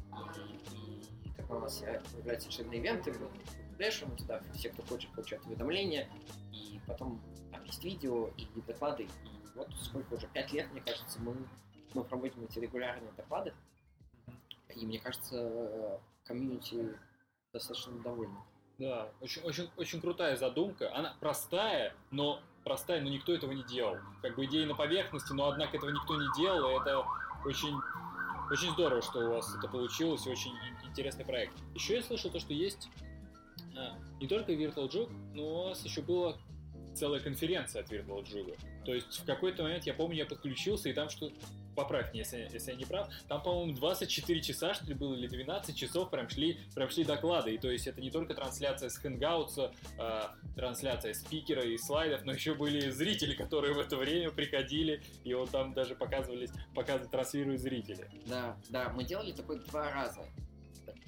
у 1.56 1.60
нас 1.60 1.84
появляются 2.14 2.50
очередные 2.50 2.80
ивенты, 2.80 3.14
мы 3.14 3.30
флешим 3.76 4.16
туда, 4.16 4.42
все, 4.54 4.70
кто 4.70 4.84
хочет, 4.84 5.12
получают 5.12 5.46
уведомления, 5.46 6.10
и 6.52 6.80
потом 6.88 7.22
там 7.52 7.64
есть 7.64 7.84
видео 7.84 8.30
и 8.38 8.48
доклады, 8.62 9.04
и 9.04 9.10
вот 9.56 9.70
сколько 9.82 10.16
уже, 10.16 10.28
пять 10.28 10.52
лет, 10.52 10.72
мне 10.72 10.82
кажется, 10.82 11.20
мы, 11.22 11.36
мы 11.94 12.04
проводим 12.04 12.44
эти 12.44 12.60
регулярные 12.60 13.12
доклады, 13.14 13.54
и 14.76 14.86
мне 14.86 15.00
кажется, 15.00 16.00
комьюнити 16.26 16.96
достаточно 17.54 17.94
довольны. 18.02 18.38
Да, 18.78 19.10
очень, 19.22 19.42
очень, 19.42 19.70
очень 19.76 20.00
крутая 20.00 20.36
задумка. 20.36 20.96
Она 20.96 21.16
простая, 21.20 21.96
но 22.12 22.40
простая, 22.64 23.02
но 23.02 23.10
никто 23.10 23.34
этого 23.34 23.52
не 23.52 23.64
делал. 23.64 23.98
Как 24.22 24.36
бы 24.36 24.46
идея 24.46 24.68
на 24.68 24.76
поверхности, 24.76 25.34
но 25.34 25.50
однако 25.50 25.78
этого 25.78 25.90
никто 25.90 26.16
не 26.16 26.28
делал, 26.38 26.70
и 26.70 26.82
это 26.82 27.04
очень 27.44 27.76
очень 28.52 28.72
здорово, 28.72 29.02
что 29.02 29.20
у 29.20 29.34
вас 29.34 29.56
это 29.58 29.68
получилось, 29.68 30.26
очень 30.26 30.54
интересный 30.98 31.26
проект. 31.26 31.54
Еще 31.76 31.96
я 31.96 32.02
слышал 32.02 32.32
то, 32.32 32.40
что 32.40 32.54
есть 32.54 32.90
а, 33.76 34.00
не 34.20 34.28
только 34.28 34.54
Virtual 34.54 34.90
Jug, 34.90 35.12
но 35.36 35.44
у 35.44 35.70
вас 35.70 35.86
еще 35.86 36.02
была 36.02 36.36
целая 36.96 37.20
конференция 37.20 37.84
от 37.84 37.92
Virtual 37.92 38.24
Jug. 38.24 38.58
То 38.84 38.96
есть 38.96 39.20
в 39.20 39.26
какой-то 39.26 39.62
момент, 39.62 39.86
я 39.86 39.94
помню, 39.94 40.18
я 40.18 40.26
подключился, 40.26 40.90
и 40.90 40.94
там 40.94 41.10
что 41.10 41.32
поправь 41.76 42.12
меня, 42.12 42.24
если, 42.24 42.50
если 42.52 42.72
я 42.72 42.78
не 42.78 42.86
прав, 42.86 43.08
там, 43.28 43.44
по-моему, 43.44 43.74
24 43.74 44.42
часа, 44.42 44.74
что 44.74 44.88
ли, 44.88 44.96
было, 44.96 45.14
или 45.14 45.28
12 45.28 45.78
часов 45.78 46.10
прям 46.10 46.28
шли, 46.28 46.58
прям 46.74 46.90
шли 46.90 47.04
доклады. 47.04 47.54
И 47.54 47.60
то 47.60 47.70
есть 47.70 47.86
это 47.86 48.02
не 48.02 48.10
только 48.10 48.34
трансляция 48.34 48.90
с 48.90 49.00
Hangouts, 49.06 49.72
э, 50.00 50.22
трансляция 50.56 51.14
спикера 51.14 51.62
и 51.64 51.78
слайдов, 51.78 52.26
но 52.26 52.34
еще 52.34 52.56
были 52.56 52.90
зрители, 52.90 53.36
которые 53.36 53.76
в 53.76 53.80
это 53.80 53.96
время 53.96 54.32
приходили, 54.32 55.04
и 55.24 55.36
вот 55.36 55.52
там 55.52 55.74
даже 55.74 55.94
показывались, 55.94 56.50
показывают, 56.74 57.12
транслируют 57.12 57.62
зрители. 57.62 58.10
Да, 58.26 58.58
да, 58.70 58.90
мы 58.90 59.04
делали 59.04 59.32
такое 59.32 59.60
два 59.60 59.92
раза. 59.92 60.26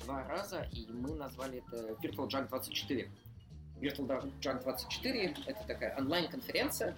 Два 0.04 0.28
раза, 0.28 0.68
и 0.72 0.88
мы 0.92 1.14
назвали 1.16 1.64
это 1.66 1.94
Virtual 2.02 2.28
Jug 2.28 2.48
24. 2.48 3.12
Virtual 3.80 4.40
Jug 4.40 4.64
24— 4.64 5.36
это 5.46 5.64
такая 5.68 5.98
онлайн-конференция, 5.98 6.96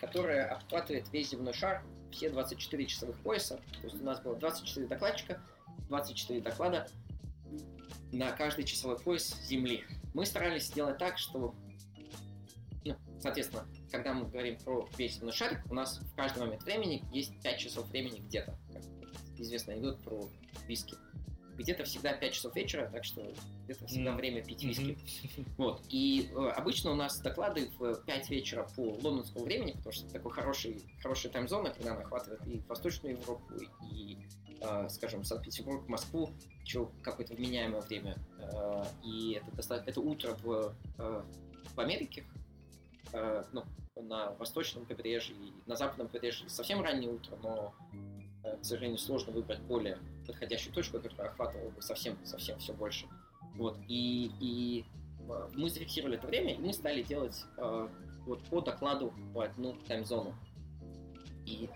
которая 0.00 0.46
обхватывает 0.48 1.10
весь 1.12 1.30
земной 1.30 1.52
шар, 1.52 1.82
все 2.10 2.30
24 2.30 2.86
часовых 2.86 3.18
пояса. 3.18 3.60
То 3.80 3.88
есть 3.88 4.00
у 4.00 4.04
нас 4.04 4.20
было 4.20 4.36
24 4.36 4.86
докладчика, 4.86 5.40
24 5.88 6.40
доклада 6.40 6.88
на 8.12 8.32
каждый 8.32 8.64
часовой 8.64 8.98
пояс 8.98 9.34
Земли. 9.42 9.84
Мы 10.14 10.24
старались 10.24 10.66
сделать 10.66 10.98
так, 10.98 11.18
что, 11.18 11.54
ну, 12.84 12.96
соответственно, 13.20 13.66
когда 13.90 14.14
мы 14.14 14.26
говорим 14.26 14.58
про 14.58 14.88
весь 14.96 15.16
земной 15.16 15.32
шарик, 15.32 15.60
у 15.70 15.74
нас 15.74 15.98
в 15.98 16.14
каждый 16.14 16.40
момент 16.40 16.62
времени 16.62 17.04
есть 17.12 17.40
5 17.42 17.58
часов 17.58 17.88
времени 17.90 18.20
где-то. 18.20 18.56
Как 18.72 18.82
известный 19.38 19.74
анекдот 19.74 20.00
про 20.02 20.28
виски. 20.66 20.96
Где-то 21.56 21.84
всегда 21.84 22.12
5 22.12 22.32
часов 22.32 22.54
вечера, 22.56 22.88
так 22.92 23.04
что 23.04 23.22
где-то 23.64 23.86
всегда 23.86 24.10
Мгм. 24.10 24.18
время 24.18 24.44
пить 24.44 24.62
виски. 24.64 24.98
Вот. 25.56 25.82
И 25.88 26.30
э, 26.32 26.48
обычно 26.50 26.90
у 26.90 26.94
нас 26.94 27.18
доклады 27.20 27.70
в 27.78 27.94
5 28.04 28.30
вечера 28.30 28.68
по 28.76 28.80
лондонскому 29.02 29.44
времени, 29.44 29.72
потому 29.72 29.92
что 29.92 30.08
такой 30.10 30.32
хороший, 30.32 30.82
хорошая 31.02 31.32
таймзона, 31.32 31.70
когда 31.70 31.92
она 31.92 32.00
охватывает 32.02 32.46
и 32.46 32.60
Восточную 32.68 33.16
Европу, 33.16 33.44
и, 33.92 34.18
э, 34.60 34.88
скажем, 34.88 35.24
Санкт-Петербург, 35.24 35.88
Москву, 35.88 36.30
еще 36.64 36.88
какое-то 37.02 37.34
вменяемое 37.34 37.80
время. 37.82 38.16
Э, 38.38 38.84
и 39.04 39.40
это, 39.42 39.56
доста- 39.56 39.82
это 39.86 40.00
утро 40.00 40.34
в, 40.42 40.74
э, 40.98 41.22
в 41.74 41.80
Америке, 41.80 42.24
э, 43.12 43.44
ну, 43.52 43.64
на 43.96 44.32
восточном 44.32 44.86
побережье 44.86 45.36
и 45.36 45.52
на 45.66 45.76
западном 45.76 46.08
побережье 46.08 46.48
совсем 46.48 46.82
раннее 46.82 47.10
утро, 47.10 47.36
но, 47.42 47.72
к 48.60 48.64
сожалению, 48.64 48.98
сложно 48.98 49.32
выбрать 49.32 49.60
более 49.60 49.98
подходящую 50.26 50.74
точку, 50.74 50.98
которая 51.00 51.30
охватывала 51.30 51.70
бы 51.70 51.82
совсем-совсем 51.82 52.58
все 52.58 52.72
больше. 52.72 53.06
Вот, 53.54 53.78
и, 53.88 54.30
и 54.40 54.84
э, 55.28 55.48
мы 55.54 55.70
зафиксировали 55.70 56.16
это 56.16 56.26
время, 56.26 56.54
и 56.54 56.58
мы 56.58 56.72
стали 56.72 57.02
делать 57.02 57.44
э, 57.56 57.88
вот 58.26 58.42
по 58.44 58.60
докладу 58.60 59.12
по 59.32 59.44
одну 59.44 59.74
таймзону. 59.86 60.34
И 61.46 61.68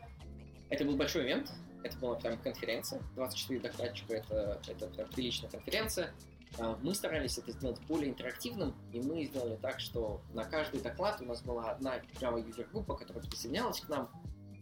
это 0.70 0.84
был 0.84 0.96
большой 0.96 1.24
ивент, 1.24 1.52
это 1.82 1.96
была 1.98 2.16
прям 2.16 2.38
конференция, 2.38 3.02
24 3.14 3.60
докладчика, 3.60 4.14
это, 4.14 4.60
это 4.66 4.86
прям 4.88 5.08
приличная 5.08 5.50
конференция. 5.50 6.12
А, 6.58 6.78
Мы 6.82 6.94
старались 6.94 7.38
это 7.38 7.52
сделать 7.52 7.80
более 7.86 8.10
интерактивным, 8.10 8.74
и 8.92 9.00
мы 9.00 9.24
сделали 9.24 9.56
так, 9.56 9.80
что 9.80 10.20
на 10.32 10.44
каждый 10.44 10.80
доклад 10.80 11.20
у 11.20 11.24
нас 11.24 11.42
была 11.42 11.70
одна 11.70 11.98
Java 12.20 12.42
User 12.44 12.66
группа, 12.70 12.96
которая 12.96 13.24
присоединялась 13.24 13.80
к 13.80 13.88
нам. 13.88 14.10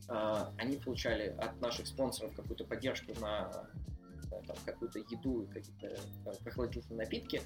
А, 0.09 0.53
Они 0.59 0.77
получали 0.77 1.35
от 1.39 1.61
наших 1.61 1.87
спонсоров 1.87 2.35
какую-то 2.35 2.65
поддержку 2.65 3.13
на 3.21 3.51
э, 4.31 4.53
какую-то 4.65 5.01
еду 5.01 5.49
какие-то 5.53 5.89
э, 5.89 6.35
прохладительные 6.43 7.05
напитки. 7.05 7.43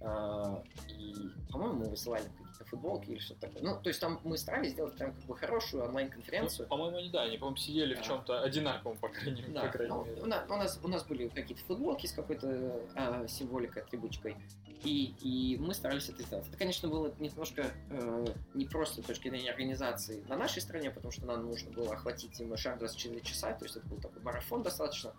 А, 0.00 0.62
И, 0.98 1.14
по-моему, 1.50 1.80
мы 1.80 1.90
высылали 1.90 2.24
какие-то 2.24 2.64
футболки 2.64 3.10
или 3.10 3.18
что-то 3.18 3.42
такое. 3.48 3.62
Ну, 3.62 3.80
то 3.80 3.88
есть 3.88 4.00
там 4.00 4.20
мы 4.24 4.36
старались 4.36 4.72
сделать 4.72 4.94
прям 4.94 5.12
как 5.14 5.24
бы 5.24 5.36
хорошую 5.36 5.84
онлайн-конференцию. 5.84 6.66
Ну, 6.66 6.68
по-моему, 6.68 6.96
они, 6.98 7.10
да, 7.10 7.22
они, 7.22 7.38
по-моему, 7.38 7.56
сидели 7.56 7.94
в 7.94 8.00
А. 8.00 8.02
чем-то 8.02 8.42
одинаковом, 8.42 8.98
по 8.98 9.08
крайней, 9.08 9.44
Да, 9.48 9.62
по 9.62 9.68
крайней 9.68 9.94
ну, 9.94 10.04
мере. 10.04 10.22
у, 10.22 10.26
нас, 10.26 10.44
у, 10.48 10.56
нас, 10.56 10.80
у 10.82 10.88
нас 10.88 11.04
были 11.04 11.28
какие-то 11.28 11.62
футболки 11.64 12.06
с 12.06 12.12
какой-то 12.12 12.80
а, 12.94 13.26
символикой, 13.28 13.82
атрибутикой, 13.82 14.36
и, 14.84 15.14
и 15.22 15.56
мы 15.58 15.74
старались 15.74 16.08
это 16.08 16.22
сделать. 16.22 16.46
Это, 16.48 16.56
конечно, 16.56 16.88
было 16.88 17.12
немножко 17.18 17.66
э, 17.90 18.26
не 18.54 18.66
просто 18.66 19.02
с 19.02 19.06
точки 19.06 19.28
зрения 19.28 19.50
организации 19.50 20.22
на 20.28 20.36
нашей 20.36 20.60
стране, 20.60 20.90
потому 20.90 21.10
что 21.10 21.24
нам 21.26 21.46
нужно 21.46 21.70
было 21.70 21.94
охватить 21.94 22.38
именно 22.38 22.56
шаг 22.56 22.78
24 22.78 23.20
часа, 23.22 23.52
то 23.54 23.64
есть 23.64 23.76
это 23.76 23.86
был 23.88 23.98
такой 23.98 24.22
марафон 24.22 24.62
достаточно. 24.62 25.12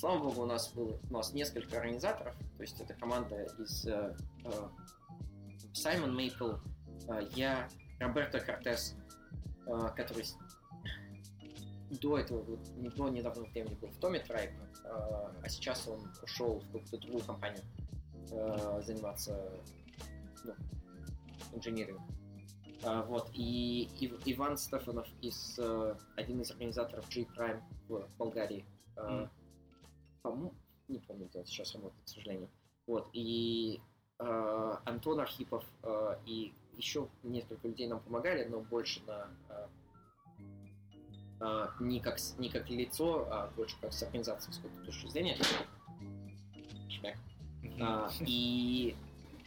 Слава 0.00 0.18
богу, 0.18 0.42
у 0.44 0.46
нас 0.46 0.72
было 0.72 0.98
у 1.10 1.12
нас 1.12 1.34
несколько 1.34 1.76
организаторов, 1.76 2.34
то 2.56 2.62
есть 2.62 2.80
это 2.80 2.94
команда 2.94 3.42
из 3.58 3.84
э, 3.84 4.16
э, 4.46 4.68
Саймон 5.74 6.16
Мейпл, 6.16 6.52
э, 7.10 7.28
я, 7.34 7.68
Роберто 7.98 8.40
Кортес, 8.40 8.96
э, 9.66 9.88
который 9.94 10.24
до 11.90 12.16
этого, 12.16 12.58
не 12.78 12.88
до 12.88 13.10
недавнего 13.10 13.44
времени 13.50 13.74
был 13.74 13.88
в 13.88 13.96
Томе 13.98 14.20
Трайб, 14.20 14.52
а 14.86 15.48
сейчас 15.50 15.86
он 15.86 16.10
ушел 16.22 16.60
в 16.60 16.64
какую-то 16.72 16.96
другую 16.96 17.22
компанию 17.24 17.62
э, 18.30 18.80
заниматься 18.82 19.52
ну, 20.44 20.54
инженерингом. 21.52 22.08
А, 22.84 23.02
вот, 23.02 23.28
и, 23.34 23.90
Ив- 24.00 24.22
Иван 24.24 24.56
Стефанов 24.56 25.06
из 25.20 25.58
э, 25.58 25.94
один 26.16 26.40
из 26.40 26.50
организаторов 26.52 27.06
G-Prime 27.14 27.60
в 27.86 28.08
Болгарии. 28.16 28.64
Э, 28.96 29.06
Мгм. 29.06 29.30
По-моему, 30.22 30.54
не 30.88 30.98
помню, 30.98 31.26
где 31.26 31.40
он 31.40 31.46
сейчас 31.46 31.74
работает, 31.74 32.04
к 32.04 32.08
сожалению. 32.08 32.48
Вот, 32.86 33.08
и 33.12 33.80
э, 34.18 34.76
Антон 34.84 35.20
Архипов 35.20 35.64
э, 35.82 36.16
и 36.26 36.52
еще 36.76 37.08
несколько 37.22 37.68
людей 37.68 37.86
нам 37.86 38.00
помогали, 38.00 38.44
но 38.44 38.60
больше 38.60 39.02
на 39.06 39.28
э, 39.48 39.66
а, 41.40 41.70
не, 41.80 42.00
как, 42.00 42.18
не 42.38 42.50
как 42.50 42.68
лицо, 42.68 43.26
а 43.30 43.50
больше 43.56 43.76
как 43.80 43.92
с 43.92 44.02
организацией 44.02 44.52
с 44.52 44.56
какой-то 44.58 44.84
точки 44.84 45.08
зрения. 45.08 45.38
Шмяк. 46.90 47.16
Мгм. 47.62 47.82
А, 47.82 48.10
и 48.20 48.94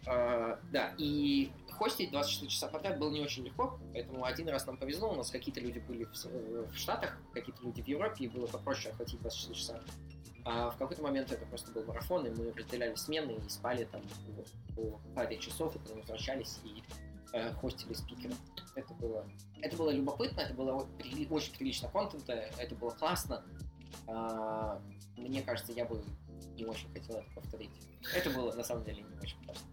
а, 0.08 0.60
да, 0.72 0.94
и 0.98 1.52
хостить 1.84 2.12
24 2.12 2.50
часа 2.50 2.68
подряд 2.70 2.98
было 2.98 3.12
не 3.12 3.20
очень 3.20 3.44
легко, 3.44 3.78
поэтому 3.92 4.24
один 4.24 4.48
раз 4.48 4.66
нам 4.66 4.78
повезло, 4.78 5.12
у 5.12 5.16
нас 5.16 5.30
какие-то 5.30 5.60
люди 5.60 5.80
были 5.80 6.06
в, 6.06 6.14
в 6.14 6.78
Штатах, 6.78 7.18
какие-то 7.34 7.62
люди 7.62 7.82
в 7.82 7.88
Европе, 7.90 8.24
и 8.24 8.28
было 8.30 8.48
попроще 8.48 8.94
охватить 8.94 9.20
24 9.20 9.56
часа. 9.56 9.82
А 10.46 10.70
в 10.70 10.78
какой-то 10.78 11.02
момент 11.04 11.30
это 11.34 11.46
просто 11.46 11.72
был 11.74 11.84
марафон, 11.84 12.26
и 12.26 12.30
мы 12.30 12.54
разделяли 12.54 12.96
смены 12.96 13.34
и 13.34 13.50
спали 13.50 13.84
там 13.84 14.02
по, 14.76 14.98
паре 15.14 15.38
часов, 15.40 15.76
и 15.76 15.80
потом 15.80 16.00
возвращались 16.00 16.60
и 16.64 16.84
э, 17.34 17.52
хостили 17.56 17.94
спикеров. 17.94 18.38
Это 18.76 18.94
было, 18.94 19.30
это 19.62 19.76
было 19.76 19.90
любопытно, 19.90 20.40
это 20.40 20.54
было 20.54 20.88
при- 20.98 21.28
очень 21.28 21.54
прилично 21.54 21.90
контента, 21.90 22.32
это 22.32 22.76
было 22.76 22.92
классно. 22.92 23.44
А, 24.08 24.82
мне 25.18 25.42
кажется, 25.42 25.74
я 25.74 25.84
бы 25.84 26.02
не 26.56 26.66
очень 26.66 26.90
хотел 26.94 27.18
это 27.18 27.30
повторить. 27.36 27.72
Это 28.16 28.30
было 28.30 28.54
на 28.54 28.64
самом 28.64 28.86
деле 28.86 29.04
не 29.04 29.20
очень 29.20 29.44
классно. 29.44 29.68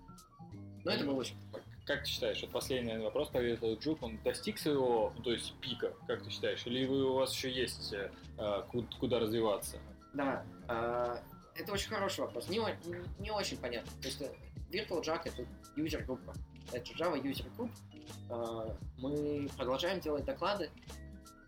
Но 0.84 0.90
это 0.90 1.04
было 1.04 1.14
очень. 1.14 1.36
Как 1.86 2.02
ты 2.04 2.08
считаешь, 2.08 2.40
вот 2.42 2.50
последний 2.50 2.86
наверное, 2.88 3.06
вопрос 3.06 3.28
по 3.28 3.38
Virtual 3.38 3.78
Juke, 3.78 3.98
он 4.02 4.18
достиг 4.22 4.58
своего, 4.58 5.12
ну, 5.16 5.22
то 5.22 5.32
есть 5.32 5.54
пика, 5.60 5.92
как 6.06 6.22
ты 6.22 6.30
считаешь, 6.30 6.64
или 6.66 6.86
вы, 6.86 7.04
у 7.04 7.14
вас 7.14 7.34
еще 7.34 7.50
есть 7.50 7.92
э, 7.92 8.10
э, 8.38 8.62
ку- 8.70 8.86
куда 9.00 9.18
развиваться? 9.18 9.78
Да, 10.14 10.44
а, 10.68 11.20
это 11.56 11.72
очень 11.72 11.88
хороший 11.90 12.20
вопрос. 12.20 12.48
Не, 12.48 12.58
не- 13.18 13.30
очень 13.32 13.56
понятно. 13.58 13.90
То 14.00 14.08
есть 14.08 14.20
э, 14.22 14.30
Virtual 14.70 15.02
Jack 15.02 15.22
это 15.24 15.46
юзер 15.76 16.04
группа. 16.04 16.32
Это 16.72 16.92
Java 16.92 17.20
user 17.20 17.46
group. 17.56 17.70
А, 18.28 18.76
Мы 18.98 19.48
продолжаем 19.56 20.00
делать 20.00 20.24
доклады. 20.24 20.70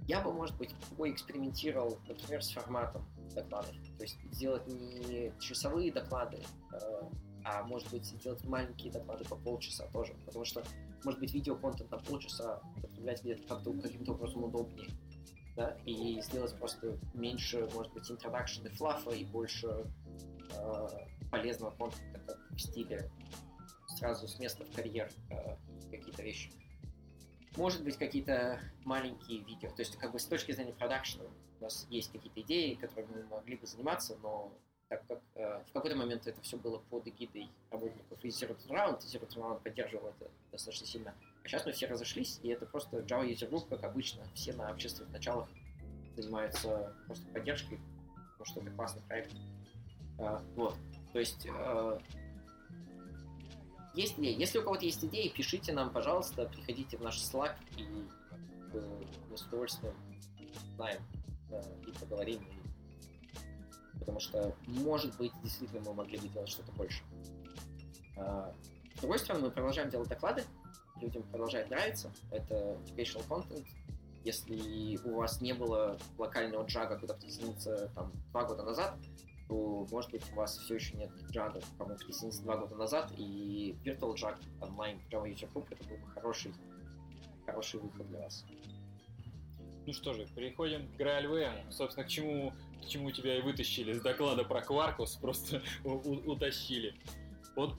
Я 0.08 0.20
бы, 0.20 0.32
может 0.32 0.56
быть, 0.56 0.74
поэкспериментировал, 0.98 1.98
например, 2.08 2.42
с 2.42 2.50
форматом 2.50 3.06
докладов. 3.34 3.70
То 3.98 4.02
есть 4.02 4.18
сделать 4.32 4.66
не 4.66 5.32
часовые 5.38 5.92
доклады, 5.92 6.42
а, 6.72 7.08
а 7.44 7.62
может 7.64 7.90
быть 7.90 8.04
сделать 8.04 8.44
маленькие 8.44 8.92
доклады 8.92 9.24
по 9.24 9.36
полчаса 9.36 9.86
тоже. 9.88 10.14
Потому 10.26 10.44
что, 10.44 10.62
может 11.04 11.20
быть, 11.20 11.32
видеоконтент 11.32 11.90
на 11.90 11.98
полчаса 11.98 12.60
потреблять 12.80 13.22
где-то 13.22 13.46
как-то 13.48 13.72
каким-то 13.72 14.12
образом 14.12 14.44
удобнее 14.44 14.90
да, 15.56 15.76
и 15.84 16.20
сделать 16.22 16.56
просто 16.56 16.98
меньше, 17.14 17.68
может 17.74 17.92
быть, 17.92 18.10
интродакшн 18.10 18.66
и 18.66 18.70
флафа 18.70 19.10
и 19.10 19.24
больше 19.24 19.86
э, 20.56 20.88
полезного 21.30 21.70
контента, 21.72 22.20
как 22.26 22.38
в 22.50 22.58
стиле 22.58 23.10
сразу 23.88 24.26
с 24.26 24.38
места 24.38 24.64
в 24.64 24.72
карьер 24.74 25.10
э, 25.30 25.56
какие-то 25.90 26.22
вещи. 26.22 26.50
Может 27.56 27.84
быть, 27.84 27.98
какие-то 27.98 28.60
маленькие 28.84 29.40
видео. 29.40 29.68
То 29.70 29.82
есть, 29.82 29.96
как 29.96 30.12
бы 30.12 30.18
с 30.18 30.24
точки 30.24 30.52
зрения 30.52 30.72
продакшена 30.72 31.24
у 31.60 31.62
нас 31.62 31.86
есть 31.90 32.10
какие-то 32.10 32.40
идеи, 32.40 32.74
которыми 32.74 33.22
мы 33.22 33.36
могли 33.36 33.56
бы 33.56 33.66
заниматься, 33.66 34.16
но 34.22 34.52
так 34.92 35.06
как 35.08 35.20
э, 35.36 35.62
в 35.70 35.72
какой-то 35.72 35.96
момент 35.96 36.26
это 36.26 36.38
все 36.42 36.58
было 36.58 36.76
под 36.90 37.08
эгидой 37.08 37.48
работников 37.70 38.22
из 38.22 38.42
Zero 38.42 38.54
to 38.54 38.68
Round, 38.68 38.98
и 39.02 39.06
Zero 39.06 39.26
to 39.26 39.40
Round 39.40 39.62
поддерживал 39.62 40.08
это 40.08 40.30
достаточно 40.50 40.86
сильно. 40.86 41.14
А 41.42 41.48
сейчас 41.48 41.64
мы 41.64 41.72
все 41.72 41.86
разошлись, 41.86 42.38
и 42.42 42.48
это 42.48 42.66
просто 42.66 42.98
Java 42.98 43.26
User 43.26 43.48
Group, 43.48 43.68
как 43.70 43.84
обычно, 43.84 44.22
все 44.34 44.52
на 44.52 44.68
общественных 44.68 45.10
началах 45.12 45.48
занимаются 46.14 46.94
просто 47.06 47.26
поддержкой, 47.28 47.80
потому 48.32 48.44
что 48.44 48.60
это 48.60 48.70
классный 48.72 49.02
проект. 49.08 49.32
А, 50.18 50.42
вот, 50.56 50.76
то 51.14 51.18
есть 51.18 51.46
э, 51.46 51.98
есть 53.94 54.18
идеи. 54.18 54.38
Если 54.38 54.58
у 54.58 54.62
кого-то 54.62 54.84
есть 54.84 55.02
идеи, 55.02 55.28
пишите 55.28 55.72
нам, 55.72 55.90
пожалуйста, 55.90 56.44
приходите 56.44 56.98
в 56.98 57.02
наш 57.02 57.16
Slack, 57.16 57.54
и 57.78 57.84
э, 58.74 59.02
мы 59.30 59.38
с 59.38 59.42
удовольствием 59.46 59.94
знаем 60.76 61.00
э, 61.50 61.62
и 61.86 61.92
поговорим. 61.92 62.42
и- 62.42 62.61
Потому 64.02 64.18
что, 64.18 64.52
может 64.66 65.16
быть, 65.16 65.30
действительно 65.44 65.80
мы 65.86 65.94
могли 65.94 66.18
бы 66.18 66.26
делать 66.26 66.48
что-то 66.48 66.72
больше. 66.72 67.04
А, 68.16 68.52
С 68.96 69.00
другой 69.00 69.20
стороны, 69.20 69.44
мы 69.44 69.50
продолжаем 69.52 69.90
делать 69.90 70.08
доклады, 70.08 70.42
людям 71.00 71.22
продолжает 71.22 71.70
нравиться. 71.70 72.12
Это 72.32 72.76
educational 72.84 73.24
content. 73.28 73.64
Если 74.24 74.98
у 75.04 75.14
вас 75.14 75.40
не 75.40 75.52
было 75.52 75.96
локального 76.18 76.64
джага, 76.64 76.98
куда 76.98 77.14
присоединиться 77.14 77.92
там 77.94 78.12
два 78.32 78.44
года 78.44 78.64
назад, 78.64 78.96
то, 79.48 79.86
может 79.92 80.10
быть, 80.10 80.24
у 80.32 80.34
вас 80.34 80.58
все 80.58 80.74
еще 80.74 80.96
нет 80.96 81.10
джага, 81.30 81.60
кому 81.78 81.94
присоединиться 81.94 82.42
два 82.42 82.56
года 82.56 82.74
назад, 82.74 83.12
и 83.16 83.76
Virtual 83.84 84.14
Jug 84.14 84.36
онлайн 84.60 85.00
Java 85.10 85.32
User 85.32 85.48
Group 85.52 85.68
это 85.70 85.88
был 85.88 85.96
бы 85.96 86.06
хороший, 86.08 86.52
хороший 87.46 87.78
выход 87.78 88.08
для 88.08 88.18
вас. 88.18 88.44
Ну 89.86 89.92
что 89.92 90.12
же, 90.12 90.26
переходим 90.26 90.86
к 90.92 91.00
GraalVM. 91.00 91.70
Собственно, 91.70 92.06
к 92.06 92.08
чему, 92.08 92.52
к 92.82 92.88
чему 92.88 93.10
тебя 93.10 93.38
и 93.38 93.40
вытащили 93.40 93.92
с 93.92 94.00
доклада 94.00 94.44
про 94.44 94.60
Quarkus, 94.60 95.20
просто 95.20 95.62
утащили. 95.84 96.94
Вот 97.56 97.76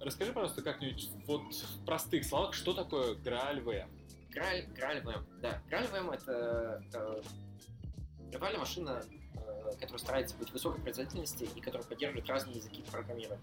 расскажи, 0.00 0.32
пожалуйста, 0.32 0.62
как-нибудь 0.62 1.10
вот 1.26 1.42
в 1.52 1.84
простых 1.84 2.24
словах, 2.24 2.54
что 2.54 2.72
такое 2.72 3.14
GraalVM? 3.14 3.88
Грааль, 4.30 4.66
GraalVM, 4.74 5.24
да. 5.40 5.62
GraalVM 5.70 6.14
это 6.14 6.82
э, 6.92 7.22
виртуальная 8.30 8.60
машина 8.60 9.02
э, 9.34 9.72
который 9.80 9.98
старается 9.98 10.36
быть 10.36 10.52
высокой 10.52 10.82
производительности 10.82 11.48
и 11.54 11.60
который 11.60 11.82
поддерживает 11.82 12.28
разные 12.28 12.56
языки 12.56 12.82
программирования. 12.90 13.42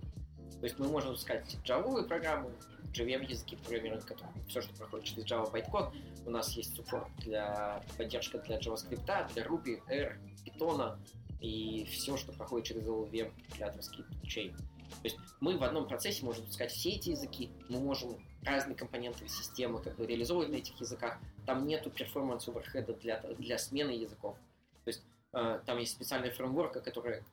То 0.60 0.66
есть 0.66 0.80
мы 0.80 0.88
можем 0.88 1.10
запускать 1.10 1.58
Java 1.66 2.08
программы, 2.08 2.52
JVM 2.94 3.30
языки 3.30 3.56
программирования, 3.56 4.06
которые 4.06 4.34
все, 4.48 4.62
что 4.62 4.74
проходит 4.76 5.06
через 5.08 5.26
Java 5.26 5.52
bytecode. 5.52 5.94
У 6.26 6.30
нас 6.30 6.56
есть 6.56 6.78
support 6.78 7.08
для 7.18 7.84
поддержка 7.98 8.38
для 8.40 8.60
JavaScript, 8.60 9.34
для 9.34 9.44
Ruby, 9.44 9.82
R, 9.90 10.20
Python 10.46 10.98
и 11.42 11.86
все, 11.92 12.16
что 12.16 12.32
проходит 12.32 12.68
через 12.68 12.88
LLVM 12.88 13.32
для 13.58 13.68
JavaScript 13.68 14.22
chain. 14.24 14.56
То 15.02 15.06
есть 15.06 15.18
мы 15.40 15.58
в 15.58 15.64
одном 15.64 15.88
процессе 15.88 16.24
можем 16.24 16.44
запускать 16.44 16.72
все 16.72 16.92
эти 16.92 17.10
языки, 17.10 17.52
мы 17.68 17.80
можем 17.80 18.18
разные 18.44 18.76
компоненты 18.76 19.28
системы 19.28 19.82
как 19.82 19.96
бы 19.96 20.06
реализовывать 20.06 20.50
на 20.50 20.56
этих 20.56 20.80
языках. 20.80 21.18
Там 21.46 21.66
нету 21.66 21.90
перформанс 21.90 22.48
оверхеда 22.48 22.94
для, 22.94 23.20
для 23.20 23.58
смены 23.58 23.92
языков. 23.92 24.38
То 24.84 24.90
есть 24.90 25.04
э, 25.34 25.62
там 25.66 25.80
есть 25.80 25.94
специальная 25.94 26.32
фреймворка, 26.32 26.82
которая 26.82 27.24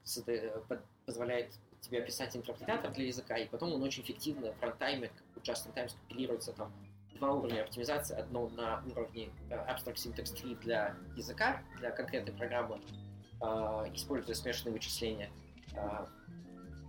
позволяет 1.07 1.53
тебе 1.81 2.03
описать 2.03 2.37
интерпретатор 2.37 2.93
для 2.93 3.07
языка, 3.07 3.37
и 3.37 3.49
потом 3.49 3.73
он 3.73 3.83
очень 3.83 4.03
эффективно 4.03 4.53
в 4.53 4.63
рантайме, 4.63 5.09
как 5.35 5.45
just 5.45 5.67
in 5.67 5.75
time 5.75 5.89
скомпилируется 5.89 6.53
там 6.53 6.73
два 7.21 7.33
уровня 7.33 7.63
оптимизации. 7.63 8.17
Одно 8.17 8.49
на 8.49 8.83
уровне 8.91 9.31
э, 9.51 9.55
Abstract 9.55 9.97
Syntax 9.97 10.35
3 10.35 10.55
для 10.57 10.97
языка, 11.17 11.63
для 11.79 11.91
конкретной 11.91 12.33
программы, 12.35 12.81
э, 13.41 13.47
используя 13.95 14.35
смешанные 14.35 14.73
вычисления 14.73 15.31
э, 15.75 16.07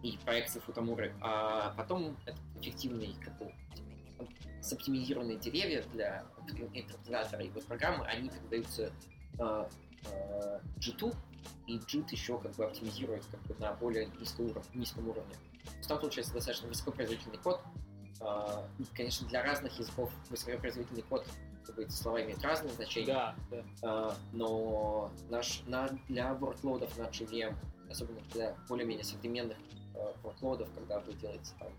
и 0.04 0.18
проекции 0.26 0.60
Футамуры. 0.60 1.14
А 1.22 1.74
потом 1.78 2.18
это 2.26 2.38
эффективный 2.60 3.16
как 3.24 3.38
бы, 3.38 3.54
соптимизированные 4.62 5.38
деревья 5.38 5.84
для 5.94 6.24
интерпретатора 6.74 7.44
и 7.44 7.50
вот 7.50 7.66
программы, 7.66 8.06
они 8.06 8.30
передаются 8.30 8.92
э, 10.06 10.10
э, 10.12 10.60
JIT, 10.80 11.16
и 11.68 11.78
JIT 11.78 12.12
еще 12.12 12.38
как 12.40 12.56
бы 12.56 12.66
оптимизирует 12.66 13.24
как 13.32 13.42
бы, 13.42 13.56
на 13.60 13.74
более 13.74 14.08
низком 14.20 14.46
уровне. 14.46 14.70
Низком 14.74 15.08
уровне. 15.08 15.36
Там 15.88 16.00
получается 16.00 16.34
достаточно 16.34 16.68
высокопроизводительный 16.68 17.38
код. 17.38 17.62
Э, 18.22 18.68
и, 18.80 18.86
конечно, 18.96 19.28
для 19.28 19.44
разных 19.44 19.78
языков 19.80 20.12
высокопроизводительный 20.30 21.04
код 21.04 21.26
как 21.66 21.76
бы, 21.76 21.84
эти 21.84 21.92
слова 21.92 22.22
имеют 22.24 22.42
разные 22.44 22.74
значения. 22.74 23.14
Да, 23.14 23.36
да. 23.50 23.64
Э, 23.84 24.12
но 24.34 25.12
наш, 25.30 25.64
на, 25.68 25.90
для 26.08 26.32
workloadов 26.34 26.98
на 26.98 27.04
JVM, 27.04 27.56
особенно 27.90 28.22
для 28.34 28.56
более-менее 28.68 29.04
современных 29.04 29.58
э, 29.96 30.14
workloadов, 30.24 30.70
когда 30.76 31.00
вы 31.00 31.14
делаете 31.14 31.54
там 31.60 31.70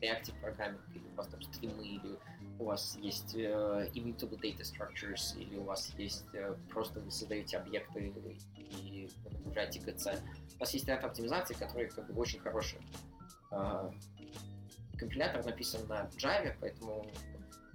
reactive 0.00 0.38
программинг, 0.40 0.80
или 0.94 1.04
у 1.12 1.16
вас 1.16 1.28
там 1.28 1.42
стримы, 1.42 1.86
или 1.86 2.18
у 2.58 2.64
вас 2.64 2.96
есть 3.00 3.34
uh, 3.36 3.90
immutable 3.92 4.38
data 4.40 4.62
structures, 4.62 5.38
или 5.38 5.56
у 5.56 5.64
вас 5.64 5.92
есть 5.96 6.24
uh, 6.32 6.58
просто 6.70 7.00
вы 7.00 7.10
создаете 7.10 7.58
объекты 7.58 8.12
и 8.82 9.08
нагружаете 9.32 9.80
GC. 9.80 10.20
У 10.56 10.60
вас 10.60 10.74
есть 10.74 10.86
ряд 10.88 11.04
оптимизаций, 11.04 11.56
которые 11.56 11.88
как 11.88 12.12
бы 12.12 12.20
очень 12.20 12.40
хорошие. 12.40 12.82
Uh, 13.50 13.94
компилятор 14.98 15.44
написан 15.44 15.86
на 15.88 16.10
Java, 16.16 16.54
поэтому 16.60 17.06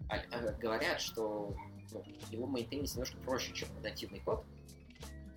а, 0.09 0.17
а, 0.31 0.51
говорят, 0.53 1.01
что 1.01 1.55
ну, 1.91 2.03
его 2.29 2.45
мейнтейнить 2.45 2.91
немножко 2.93 3.17
проще, 3.17 3.53
чем 3.53 3.69
нативный 3.81 4.19
код. 4.19 4.43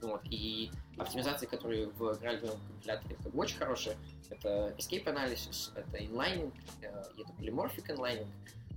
Вот, 0.02 0.20
и 0.30 0.70
оптимизации, 0.98 1.46
которые 1.46 1.87
в 1.88 2.18
граальном 2.18 2.59
компиляторе 2.68 3.16
как 3.16 3.32
бы 3.32 3.40
очень 3.40 3.56
хорошие, 3.56 3.96
это 4.28 4.74
escape 4.78 5.04
analysis, 5.04 5.72
это 5.74 5.96
inlining, 5.96 6.52
э, 6.82 7.02
и 7.16 7.22
это 7.22 7.32
polymorphic 7.32 7.87
inlining. 7.88 8.28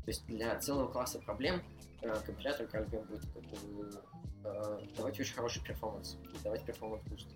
То 0.10 0.12
есть 0.12 0.26
для 0.26 0.58
целого 0.58 0.88
класса 0.92 1.20
проблем 1.20 1.62
э, 2.02 2.20
компилятор 2.26 2.66
GraalVM 2.66 3.06
будет 3.06 3.22
как 3.32 3.44
бы, 3.44 3.92
э, 4.44 4.88
давать 4.98 5.20
очень 5.20 5.36
хороший 5.36 5.64
performance 5.64 6.18
и 6.34 6.44
давать 6.44 6.66
performance 6.66 7.04
boost. 7.04 7.28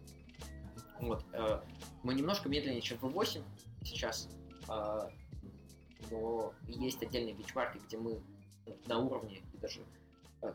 Вот. 1.00 1.24
Мы 2.02 2.16
немножко 2.16 2.50
медленнее, 2.50 2.82
чем 2.82 2.98
V8 2.98 3.44
сейчас, 3.84 4.28
но 6.10 6.54
есть 6.66 7.04
отдельные 7.04 7.36
бенчмарки, 7.36 7.78
где 7.86 7.98
мы 7.98 8.20
на 8.88 8.98
уровне, 8.98 9.44
и 9.54 9.58
даже 9.58 9.82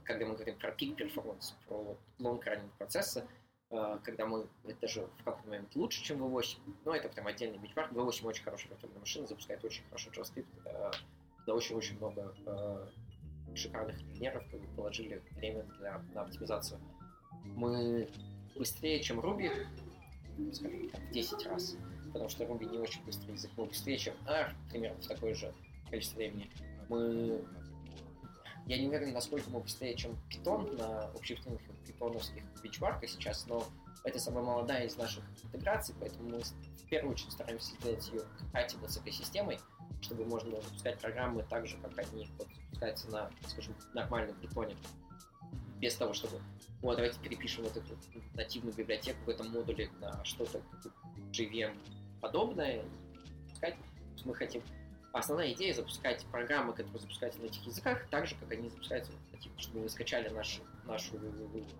когда 0.02 0.26
мы 0.26 0.34
говорим 0.34 0.58
про 0.58 0.70
peak 0.70 0.96
performance, 0.96 1.54
про 1.68 1.96
long 2.18 2.42
running 2.42 2.70
процессы, 2.78 3.24
Э, 3.70 3.98
когда 4.02 4.26
мы 4.26 4.46
даже 4.80 5.02
в 5.18 5.24
какой-то 5.24 5.48
момент 5.48 5.74
лучше, 5.76 6.02
чем 6.02 6.22
V8, 6.22 6.58
но 6.84 6.94
это 6.94 7.08
прям 7.08 7.26
отдельный 7.26 7.58
бенчмарк. 7.58 7.92
V8 7.92 8.26
очень 8.26 8.42
хорошая 8.42 8.70
виртуальная 8.70 9.00
машина, 9.00 9.26
запускает 9.26 9.62
очень 9.64 9.84
хороший 9.84 10.10
JavaScript, 10.10 10.46
э, 10.64 10.90
да 11.48 11.54
очень-очень 11.54 11.96
много 11.96 12.34
э, 12.44 12.86
шикарных 13.54 13.98
инженеров 14.02 14.44
как 14.50 14.60
бы, 14.60 14.66
положили 14.76 15.22
время 15.36 15.62
для, 15.78 15.98
на 16.12 16.22
оптимизацию. 16.22 16.78
Мы 17.42 18.06
быстрее, 18.54 19.02
чем 19.02 19.18
Ruby, 19.18 19.50
скажем 20.52 20.90
так, 20.90 21.00
в 21.00 21.10
10 21.10 21.46
раз, 21.46 21.76
потому 22.12 22.28
что 22.28 22.44
Ruby 22.44 22.70
не 22.70 22.78
очень 22.78 23.02
быстрый 23.02 23.32
язык, 23.32 23.50
мы 23.56 23.64
быстрее, 23.64 23.96
чем 23.96 24.14
R, 24.26 24.54
примерно 24.68 25.00
в 25.00 25.06
такое 25.06 25.34
же 25.34 25.54
количество 25.88 26.18
времени. 26.18 26.50
Мы 26.90 27.42
я 28.66 28.76
не 28.76 28.86
уверен, 28.86 29.14
насколько 29.14 29.48
мы 29.48 29.60
быстрее, 29.60 29.96
чем 29.96 30.18
Python 30.28 30.76
на 30.76 31.04
общественных 31.12 31.62
питоновских 31.86 32.42
бичварках 32.62 33.08
сейчас, 33.08 33.46
но 33.46 33.64
это 34.04 34.18
самая 34.18 34.44
молодая 34.44 34.84
из 34.84 34.98
наших 34.98 35.24
интеграций, 35.42 35.94
поэтому 35.98 36.28
мы 36.28 36.40
в 36.40 36.88
первую 36.90 37.12
очередь 37.12 37.32
стараемся 37.32 37.74
сделать 37.76 38.06
ее 38.12 38.20
compatible 38.38 38.86
с 38.86 38.98
экосистемой, 38.98 39.58
чтобы 40.00 40.24
можно 40.24 40.50
было 40.50 40.62
запускать 40.62 40.98
программы 40.98 41.44
так 41.48 41.66
же, 41.66 41.76
как 41.78 41.98
они 41.98 42.28
вот, 42.38 42.48
запускаются 42.64 43.10
на, 43.10 43.30
скажем, 43.46 43.74
нормальном 43.94 44.36
питоне, 44.36 44.76
без 45.78 45.94
того, 45.94 46.12
чтобы, 46.12 46.40
вот, 46.82 46.96
давайте 46.96 47.18
перепишем 47.20 47.64
вот 47.64 47.76
эту 47.76 47.96
нативную 48.34 48.74
библиотеку 48.74 49.18
в 49.24 49.28
этом 49.28 49.50
модуле 49.50 49.90
на 50.00 50.24
что-то 50.24 50.60
JVM 51.32 51.76
подобное, 52.20 52.84
запускать. 53.46 53.76
Мы 54.24 54.34
хотим 54.34 54.62
основная 55.12 55.52
идея 55.52 55.74
запускать 55.74 56.24
программы, 56.26 56.72
которые 56.72 57.00
запускаются 57.00 57.40
на 57.40 57.46
этих 57.46 57.64
языках, 57.64 58.06
так 58.10 58.26
же, 58.26 58.34
как 58.36 58.52
они 58.52 58.68
запускаются 58.68 59.12
на 59.32 59.38
типа, 59.38 59.58
чтобы 59.58 59.80
вы 59.80 59.88
скачали 59.88 60.28
наш, 60.28 60.60
нашу, 60.84 61.18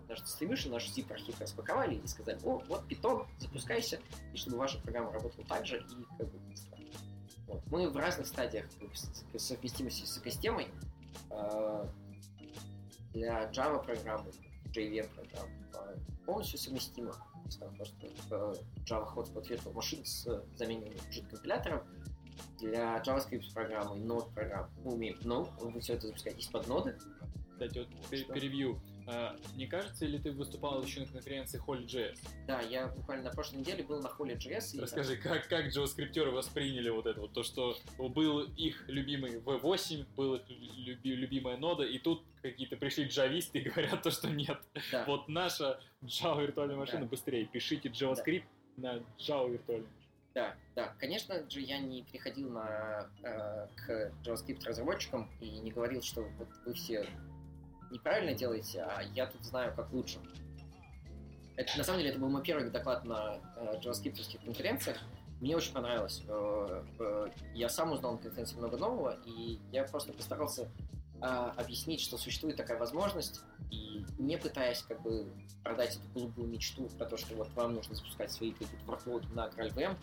наш 0.07 0.19
distribution, 0.19 0.71
наш 0.71 0.87
zip 0.89 1.11
архив 1.11 1.39
распаковали 1.39 1.95
и 1.95 2.07
сказали, 2.07 2.39
о, 2.43 2.59
вот 2.67 2.83
Python, 2.89 3.27
запускайся, 3.39 3.99
и 4.33 4.37
чтобы 4.37 4.57
ваша 4.57 4.79
программа 4.79 5.11
работала 5.11 5.45
так 5.47 5.65
же 5.65 5.77
и 5.77 6.17
как 6.17 6.27
бы. 6.27 6.38
Вот. 7.49 7.61
Мы 7.71 7.89
в 7.89 7.97
разных 7.97 8.27
стадиях 8.27 8.65
совместимости 9.37 10.05
с 10.05 10.17
экосистемой. 10.19 10.67
Э, 11.31 11.85
для 13.13 13.49
Java 13.51 13.83
программы, 13.83 14.31
JVM 14.65 15.09
программ 15.15 15.49
э, 15.73 15.97
полностью 16.25 16.59
совместимо. 16.59 17.11
То 17.11 17.45
есть 17.45 17.59
там 17.59 17.75
просто 17.75 18.07
э, 18.07 18.53
Java 18.85 19.11
Hotspot 19.15 19.49
Virtual 19.49 19.73
Machine 19.73 20.05
с 20.05 20.25
заменой 20.55 20.91
JIT 21.11 21.27
компилятором 21.27 21.81
для 22.59 22.97
JavaScript 23.01 23.51
программы, 23.53 23.95
Node 23.97 24.31
программ. 24.33 24.69
Мы 24.83 24.93
умеем 24.93 25.17
Node, 25.21 25.49
вы 25.59 25.79
все 25.81 25.93
это 25.93 26.07
запускаете 26.07 26.39
из-под 26.41 26.67
ноды. 26.67 26.97
Кстати, 27.53 27.79
вот 27.79 28.17
Что? 28.17 28.33
перебью. 28.33 28.79
А, 29.11 29.35
не 29.55 29.65
кажется 29.65 30.05
ли 30.05 30.19
ты 30.19 30.31
выступал 30.31 30.83
еще 30.83 30.99
на 30.99 31.07
конференции 31.07 31.59
Holy.js? 31.65 32.19
Да, 32.45 32.61
я 32.61 32.87
буквально 32.87 33.25
на 33.25 33.31
прошлой 33.31 33.57
неделе 33.57 33.83
был 33.83 34.01
на 34.01 34.07
Holy.js. 34.07 34.79
Расскажи, 34.79 35.15
и... 35.15 35.17
как, 35.17 35.47
как 35.47 35.65
JavaScript 35.67 36.29
восприняли 36.29 36.89
вот 36.89 37.07
это 37.07 37.19
вот, 37.21 37.33
то, 37.33 37.41
что 37.41 37.75
был 37.97 38.41
их 38.41 38.87
любимый 38.87 39.37
V8, 39.39 40.05
был 40.15 40.35
их 40.35 40.43
люби, 40.47 41.15
любимая 41.15 41.57
нода, 41.57 41.83
и 41.83 41.97
тут 41.97 42.23
какие-то 42.43 42.77
пришли 42.77 43.05
джависты 43.05 43.59
и 43.59 43.69
говорят 43.69 44.03
то, 44.03 44.11
что 44.11 44.29
нет. 44.29 44.59
Да. 44.91 45.05
Вот 45.05 45.27
наша 45.27 45.81
Java 46.03 46.43
виртуальная 46.43 46.77
машина 46.77 47.01
да. 47.01 47.07
быстрее, 47.07 47.45
пишите 47.45 47.89
JavaScript 47.89 48.43
да. 48.77 48.93
на 48.93 48.97
Java 49.17 49.51
виртуальную 49.51 49.89
да, 50.35 50.55
да. 50.75 50.93
Конечно 50.99 51.49
же, 51.49 51.59
я 51.59 51.79
не 51.79 52.03
переходил 52.03 52.51
на, 52.51 53.09
э, 53.23 53.67
к 53.75 54.11
JavaScript 54.23 54.63
разработчикам 54.63 55.29
и 55.41 55.49
не 55.59 55.71
говорил, 55.71 56.01
что 56.03 56.21
вот 56.21 56.47
вы 56.65 56.73
все 56.75 57.09
неправильно 57.91 58.33
делаете, 58.33 58.81
а 58.81 59.01
я 59.13 59.27
тут 59.27 59.43
знаю, 59.43 59.73
как 59.75 59.91
лучше. 59.91 60.19
Это, 61.55 61.77
на 61.77 61.83
самом 61.83 61.99
деле, 61.99 62.11
это 62.11 62.19
был 62.19 62.29
мой 62.29 62.41
первый 62.41 62.69
доклад 62.69 63.03
на 63.03 63.37
э, 63.57 63.79
JavaScript 63.83 64.45
конференциях. 64.45 64.97
Мне 65.41 65.57
очень 65.57 65.73
понравилось. 65.73 66.23
Э, 66.27 66.83
э, 66.99 67.27
я 67.53 67.69
сам 67.69 67.91
узнал 67.91 68.13
на 68.13 68.17
конференции 68.19 68.55
много 68.55 68.77
нового, 68.77 69.17
и 69.25 69.59
я 69.71 69.83
просто 69.83 70.13
постарался 70.13 70.69
э, 71.21 71.25
объяснить, 71.25 71.99
что 71.99 72.17
существует 72.17 72.55
такая 72.55 72.77
возможность, 72.77 73.41
и 73.71 74.05
не 74.17 74.37
пытаясь 74.37 74.81
как 74.83 75.01
бы 75.01 75.27
продать 75.63 75.97
эту 75.97 76.07
голубую 76.13 76.47
мечту 76.47 76.87
про 76.97 77.05
то, 77.05 77.17
что 77.17 77.35
вот 77.35 77.49
вам 77.55 77.73
нужно 77.73 77.93
запускать 77.95 78.31
свои 78.31 78.51
какие-то 78.51 78.75
workload 78.85 79.33
на 79.33 79.47
GraalVM, 79.47 79.97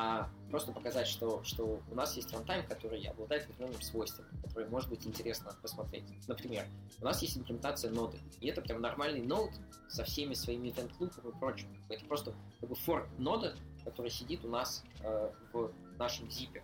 а 0.00 0.30
просто 0.48 0.70
показать, 0.70 1.08
что, 1.08 1.42
что 1.42 1.80
у 1.90 1.94
нас 1.96 2.14
есть 2.14 2.32
рантайм, 2.32 2.64
который 2.68 3.02
обладает 3.02 3.46
определенным 3.46 3.82
свойством, 3.82 4.26
который 4.44 4.68
может 4.68 4.88
быть 4.88 5.04
интересно 5.04 5.56
посмотреть. 5.60 6.04
Например, 6.28 6.64
у 7.00 7.04
нас 7.04 7.20
есть 7.20 7.36
имплементация 7.36 7.90
ноды, 7.90 8.16
и 8.40 8.46
это 8.46 8.62
прям 8.62 8.80
нормальный 8.80 9.22
нод 9.22 9.50
со 9.88 10.04
всеми 10.04 10.34
своими 10.34 10.68
event 10.68 10.92
loopами 11.00 11.34
и 11.34 11.38
прочим. 11.40 11.66
Это 11.88 12.04
просто 12.04 12.32
как 12.60 12.68
бы 12.68 12.76
форк 12.76 13.08
ноды, 13.18 13.56
который 13.84 14.12
сидит 14.12 14.44
у 14.44 14.48
нас 14.48 14.84
э, 15.02 15.32
в 15.52 15.72
нашем 15.98 16.30
зипе. 16.30 16.62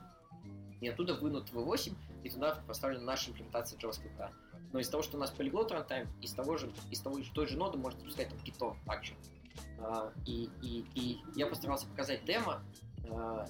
И 0.81 0.87
оттуда 0.87 1.15
вынут 1.15 1.51
V8, 1.51 1.93
и 2.23 2.31
туда 2.31 2.63
поставлена 2.69 3.03
наша 3.03 3.33
имплементация 3.33 3.77
JavaScript. 3.81 4.31
Но 4.73 4.79
из 4.79 4.89
того, 4.89 5.03
что 5.03 5.17
у 5.17 5.21
нас 5.21 5.33
полиглот 5.33 5.73
рантайм, 5.73 6.09
из 6.23 6.33
того 6.35 6.57
же, 6.57 6.71
из 6.93 7.01
того, 7.01 7.19
из 7.19 7.29
той 7.31 7.49
же 7.49 7.57
ноды 7.57 7.79
можно 7.79 7.99
запускать 7.99 8.29
там 8.29 8.39
Python 8.39 8.77
также. 8.87 9.15
А, 9.81 10.13
и, 10.25 10.49
и, 10.63 10.85
и 10.95 11.19
я 11.35 11.47
постарался 11.49 11.87
показать 11.87 12.25
демо, 12.25 12.63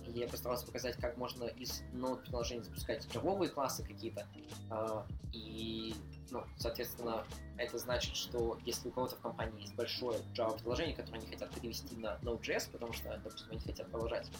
я 0.06 0.28
постарался 0.28 0.66
показать, 0.66 0.96
как 0.96 1.16
можно 1.16 1.44
из 1.44 1.82
ноут-приложений 1.92 2.64
запускать 2.64 3.06
джавовые 3.12 3.50
классы 3.50 3.84
какие-то. 3.84 4.26
А, 4.70 5.06
и, 5.32 5.94
ну, 6.30 6.44
соответственно, 6.56 7.24
это 7.56 7.78
значит, 7.78 8.16
что 8.16 8.58
если 8.64 8.88
у 8.88 8.92
кого-то 8.92 9.16
в 9.16 9.20
компании 9.20 9.62
есть 9.62 9.74
большое 9.74 10.18
Java-приложение, 10.34 10.96
которое 10.96 11.18
они 11.18 11.26
хотят 11.26 11.50
перевести 11.54 11.96
на 11.96 12.18
Node.js, 12.22 12.70
потому 12.72 12.92
что, 12.92 13.16
допустим, 13.22 13.50
они 13.50 13.60
хотят 13.60 13.90
продолжать 13.90 14.30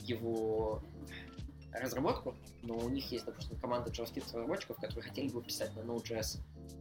его 0.00 0.82
разработку, 1.72 2.34
но 2.62 2.74
у 2.76 2.88
них 2.88 3.10
есть, 3.12 3.26
допустим, 3.26 3.58
команда 3.58 3.90
JavaScript 3.90 4.24
разработчиков, 4.26 4.76
которые 4.76 5.02
хотели 5.10 5.28
бы 5.28 5.42
писать 5.42 5.74
на 5.76 5.80
Node.js. 5.80 6.38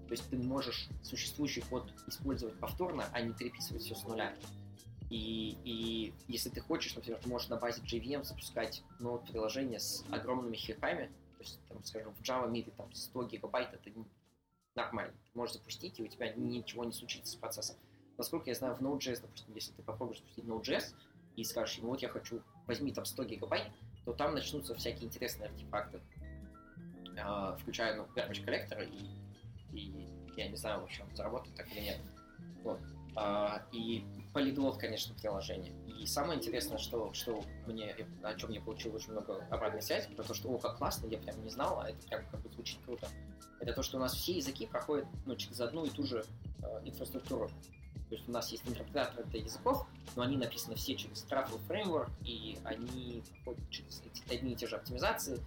То 0.08 0.12
есть 0.12 0.29
ты 0.29 0.38
можешь 0.38 0.88
существующий 1.03 1.62
код 1.62 1.91
использовать 2.08 2.58
повторно, 2.60 3.05
а 3.12 3.21
не 3.21 3.34
переписывать 3.34 3.84
все 3.84 3.95
с 3.95 4.03
нуля. 4.03 4.34
И, 5.10 5.58
и 5.63 6.13
если 6.28 6.50
ты 6.50 6.62
хочешь, 6.62 6.96
например, 6.96 7.20
ты 7.22 7.30
можешь 7.30 7.50
на 7.50 7.58
базе 7.58 7.82
JVM 7.82 8.24
запускать 8.24 8.84
Node 9.00 9.28
приложение 9.32 9.80
с 9.80 10.04
огромными 10.12 10.56
хипами, 10.56 11.12
то 11.38 11.44
есть, 11.44 11.60
там, 11.70 11.84
скажем, 11.84 12.13
в 12.13 12.22
Java 12.22 12.50
MIDI 12.50 12.74
там 12.76 12.91
100 12.94 13.24
гигабайт, 13.26 13.74
это 13.74 13.91
нормально. 14.76 15.13
Ты 15.13 15.38
можешь 15.38 15.56
запустить, 15.56 16.00
и 16.00 16.04
у 16.04 16.08
тебя 16.08 16.34
ничего 16.34 16.84
не 16.86 16.91
случится 16.91 17.34
с 17.34 17.36
процессом. 17.36 17.76
Насколько 18.18 18.50
я 18.50 18.56
знаю, 18.56 18.76
в 18.76 18.82
Node.js, 18.82 19.22
допустим, 19.22 19.54
если 19.54 19.74
ты 19.74 19.84
попробуешь 19.84 20.20
запустить 20.20 20.46
Node.js 20.46 20.96
и 21.36 21.44
скажешь 21.44 21.78
ему, 21.78 21.89
вот 21.89 22.02
я 22.02 22.10
хочу, 22.10 22.41
возьми 22.65 22.91
там 22.91 23.06
100 23.06 23.24
гигабайт, 23.26 23.68
то 24.06 24.13
там 24.13 24.34
начнутся 24.34 24.74
всякие 24.76 25.06
интересные 25.06 25.50
артефакты, 25.50 26.02
а, 27.20 27.56
включая, 27.58 27.96
ну, 27.96 28.04
garbage 28.15 28.44
коллектора 28.44 28.84
и, 28.84 29.06
и 29.72 30.08
я 30.36 30.50
не 30.50 30.56
знаю, 30.56 30.82
в 30.82 30.84
общем, 30.86 31.06
заработать 31.15 31.54
так 31.56 31.72
или 31.72 31.82
нет. 31.82 32.00
Вот. 32.63 32.80
А, 33.15 33.65
и 33.72 34.04
полиглот, 34.36 34.78
конечно, 34.78 35.15
приложение. 35.15 35.71
И 35.98 36.06
самое 36.06 36.38
интересное, 36.38 36.78
что, 36.78 37.13
что 37.13 37.41
мне, 37.67 37.95
о 38.21 38.36
чем 38.36 38.50
я 38.50 38.60
получил 38.60 38.93
очень 38.93 39.13
много 39.13 39.48
обратной 39.50 39.82
связи, 39.82 40.10
про 40.13 40.24
то, 40.24 40.34
что, 40.34 40.50
о, 40.50 40.58
как 40.58 40.78
классно, 40.78 41.08
я 41.08 41.17
прям 41.17 41.41
не 41.41 41.50
знал, 41.50 41.80
а 41.80 41.89
это 41.89 42.06
прям 42.06 42.26
как 42.30 42.41
бы 42.41 42.50
звучит 42.50 42.78
круто. 42.84 43.08
Это 43.62 43.71
то, 43.71 43.82
что 43.82 43.95
у 43.95 44.02
нас 44.02 44.13
все 44.13 44.34
языки 44.34 44.67
проходят 44.67 45.08
ну, 45.26 45.38
через 45.38 45.62
одну 45.62 45.86
и 45.86 45.89
ту 45.89 46.04
же 46.04 46.26
э, 46.62 46.82
инфраструктуру. 46.84 47.48
То 48.10 48.15
есть 48.15 48.28
у 48.28 48.32
нас 48.34 48.52
есть 48.52 48.67
интерпретаторы 48.67 49.24
для 49.30 49.39
языков, 49.39 49.88
но 50.17 50.24
они 50.24 50.36
написаны 50.36 50.76
все 50.76 50.98
через 50.98 51.24
Truffle 51.24 51.62
Framework, 51.69 52.12
и 52.26 52.58
они 52.65 53.24
проходят 53.32 53.69
через 53.69 54.04
одни 54.30 54.52
и 54.52 54.56
те 54.58 54.67
же 54.67 54.76
оптимизации 54.76 55.39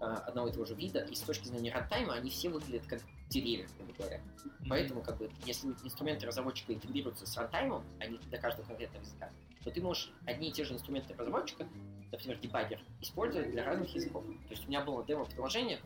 э, 0.00 0.04
одного 0.04 0.50
и 0.50 0.52
того 0.52 0.66
же 0.66 0.76
вида, 0.76 1.00
и 1.00 1.16
с 1.16 1.20
точки 1.20 1.48
зрения 1.48 1.72
рантайма 1.72 2.14
они 2.14 2.30
все 2.30 2.48
выглядят 2.48 2.86
как 2.86 3.00
деревья, 3.28 3.66
грубо 3.76 3.92
говоря. 3.98 4.18
Mm-hmm. 4.18 4.66
Поэтому, 4.68 5.02
как 5.02 5.18
бы, 5.18 5.30
если 5.44 5.68
инструменты 5.84 6.26
разработчика 6.26 6.72
интегрируются 6.72 7.26
с 7.26 7.36
рантаймом, 7.36 7.84
они 7.98 8.18
для 8.18 8.38
каждого 8.38 8.66
конкретного 8.66 9.02
языка, 9.04 9.30
то 9.64 9.70
ты 9.70 9.80
можешь 9.80 10.12
одни 10.26 10.48
и 10.48 10.52
те 10.52 10.64
же 10.64 10.74
инструменты 10.74 11.14
разработчика, 11.14 11.66
например, 12.12 12.38
дебаггер, 12.38 12.80
использовать 13.00 13.50
для 13.50 13.64
разных 13.64 13.94
языков. 13.94 14.24
То 14.24 14.50
есть 14.50 14.64
у 14.64 14.68
меня 14.68 14.84
было 14.84 15.04
демо-приложение, 15.04 15.80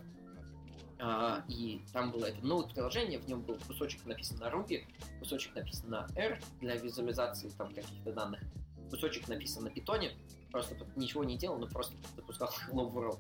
Uh, 1.01 1.43
и 1.49 1.81
там 1.95 2.13
было 2.13 2.27
это 2.27 2.45
ноут 2.45 2.75
приложение, 2.75 3.19
в 3.19 3.27
нем 3.27 3.41
был 3.41 3.57
кусочек 3.67 4.05
написан 4.05 4.37
на 4.37 4.51
Ruby, 4.51 4.85
кусочек 5.19 5.55
написан 5.55 5.89
на 5.89 6.07
R 6.15 6.39
для 6.61 6.77
визуализации 6.77 7.49
там 7.57 7.73
каких-то 7.73 8.13
данных, 8.13 8.43
кусочек 8.91 9.27
написан 9.27 9.65
на 9.65 9.69
Python, 9.69 10.11
просто 10.51 10.77
ничего 10.97 11.25
не 11.25 11.39
делал, 11.39 11.59
но 11.59 11.67
просто 11.69 11.97
запускал 12.17 12.51
Hello 12.69 12.93
World. 12.93 13.19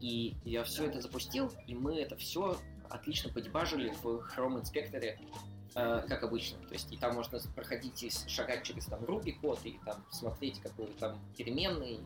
И 0.00 0.36
я 0.44 0.64
все 0.64 0.86
это 0.86 1.02
запустил, 1.02 1.52
и 1.66 1.74
мы 1.74 2.00
это 2.00 2.16
все 2.16 2.56
отлично 2.90 3.32
подебажили 3.32 3.90
в 4.02 4.06
Chrome 4.06 4.60
инспекторе, 4.60 5.20
э, 5.74 6.04
как 6.08 6.22
обычно. 6.22 6.58
То 6.66 6.74
есть 6.74 6.92
и 6.92 6.96
там 6.96 7.14
можно 7.14 7.38
проходить 7.54 8.02
и 8.02 8.10
шагать 8.28 8.64
через 8.64 8.86
там 8.86 9.02
Ruby 9.04 9.32
код, 9.40 9.60
и 9.64 9.78
там 9.84 10.04
смотреть, 10.10 10.60
какой 10.60 10.86
там 10.98 11.18
переменный, 11.36 12.00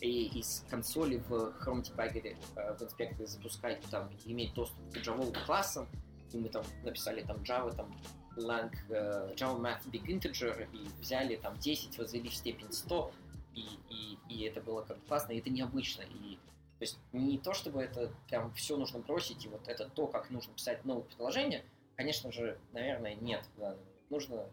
и 0.00 0.38
из 0.38 0.64
консоли 0.70 1.18
в 1.28 1.32
Chrome 1.60 1.82
Debugger 1.82 2.36
э, 2.56 2.76
в 2.76 2.82
инспекторе 2.82 3.26
запускать, 3.26 3.80
там, 3.90 4.10
иметь 4.24 4.54
доступ 4.54 4.78
к 4.92 4.96
Java 4.96 5.32
классам, 5.44 5.88
и 6.32 6.38
мы 6.38 6.48
там 6.48 6.64
написали 6.84 7.22
там 7.22 7.38
Java, 7.38 7.74
там, 7.74 7.94
lang, 8.36 8.72
э, 8.88 9.34
Java 9.36 9.60
Math 9.60 9.90
Big 9.90 10.06
Integer, 10.06 10.68
и 10.72 10.88
взяли 11.00 11.36
там 11.36 11.58
10, 11.58 11.98
возвели 11.98 12.28
в 12.28 12.34
степень 12.34 12.72
100, 12.72 13.12
и, 13.54 13.66
и, 13.90 14.18
и 14.28 14.42
это 14.44 14.60
было 14.60 14.82
как 14.82 15.04
классно, 15.06 15.32
и 15.32 15.38
это 15.38 15.50
необычно, 15.50 16.02
и 16.02 16.38
то 16.80 16.84
есть 16.84 16.98
не 17.12 17.36
то, 17.36 17.52
чтобы 17.52 17.82
это 17.82 18.10
прям 18.26 18.54
все 18.54 18.74
нужно 18.78 19.00
бросить, 19.00 19.44
и 19.44 19.48
вот 19.48 19.68
это 19.68 19.86
то, 19.90 20.06
как 20.06 20.30
нужно 20.30 20.54
писать 20.54 20.82
новое 20.86 21.02
приложение, 21.02 21.62
конечно 21.94 22.32
же, 22.32 22.58
наверное, 22.72 23.16
нет. 23.16 23.44
Да. 23.58 23.76
Нужно 24.08 24.46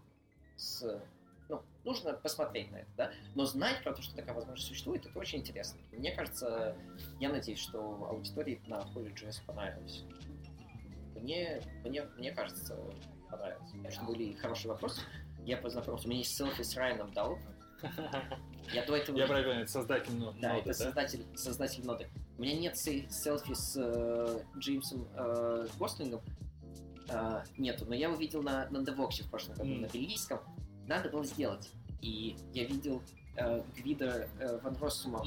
с 0.57 1.01
ну, 1.47 1.61
нужно 1.85 2.15
посмотреть 2.15 2.69
на 2.69 2.79
это, 2.79 2.89
да, 2.97 3.11
но 3.33 3.45
знать 3.45 3.81
про 3.81 3.93
то, 3.93 4.01
что 4.01 4.13
такая 4.13 4.35
возможность 4.35 4.67
существует, 4.67 5.05
это 5.05 5.17
очень 5.17 5.39
интересно. 5.39 5.79
Мне 5.93 6.11
кажется, 6.11 6.75
я 7.21 7.29
надеюсь, 7.29 7.59
что 7.59 8.09
аудитории 8.09 8.61
на 8.67 8.81
JS 8.81 9.45
понравилось. 9.45 10.03
Мне, 11.15 11.61
мне, 11.85 12.03
мне 12.17 12.33
кажется, 12.33 12.77
понравилось. 13.29 13.71
Конечно, 13.71 14.03
были 14.05 14.33
хорошие 14.33 14.69
вопросы. 14.73 14.99
Я 15.45 15.55
познакомился, 15.55 16.07
у 16.07 16.09
меня 16.09 16.19
есть 16.19 16.35
селфи 16.35 16.61
с 16.61 16.75
Райаном 16.75 17.13
Дау. 17.13 17.39
Я 18.73 18.85
до 18.85 18.95
этого... 18.95 19.17
Я 19.17 19.27
правильно, 19.27 19.61
это 19.61 19.71
создатель 19.71 20.15
ноды, 20.15 20.39
да? 20.41 20.57
это 20.57 20.73
создатель, 20.73 21.25
создатель 21.35 21.85
ноды. 21.85 22.09
У 22.37 22.41
меня 22.41 22.57
нет 22.57 22.77
селфи 22.77 23.53
с 23.53 23.75
э, 23.77 24.39
Джеймсом 24.57 25.07
э, 25.15 25.67
Гослингом, 25.79 26.21
э, 27.09 27.43
нету, 27.57 27.85
но 27.85 27.95
я 27.95 28.07
его 28.07 28.17
видел 28.17 28.43
на, 28.43 28.67
на 28.69 28.83
Девоксе 28.83 29.23
в 29.23 29.29
прошлом 29.29 29.55
году, 29.55 29.69
на 29.69 29.87
бельгийском 29.87 30.39
надо 30.87 31.09
было 31.09 31.25
сделать. 31.25 31.69
И 32.01 32.35
я 32.53 32.65
видел 32.65 33.01
Гвида 33.75 34.29
Ван 34.63 34.75
Россума 34.79 35.23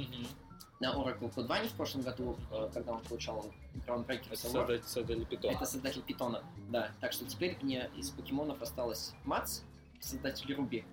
на 0.81 0.95
Oracle 0.95 1.31
2 1.31 1.63
в 1.65 1.73
прошлом 1.75 2.03
году, 2.03 2.37
когда 2.73 2.93
он 2.93 3.01
получал 3.03 3.45
Groundbreaker 3.87 4.29
Это 4.29 4.37
создатель, 4.37 4.83
создатель 4.85 5.27
питона. 5.27 5.53
Это 5.53 5.65
создатель 5.67 6.03
питона, 6.03 6.45
да. 6.71 6.93
Так 7.01 7.13
что 7.13 7.27
теперь 7.27 7.59
мне 7.61 7.91
из 7.97 8.11
покемонов 8.11 8.63
осталось 8.63 9.13
Мац, 9.25 9.61
создатель 10.01 10.55
Руби. 10.55 10.85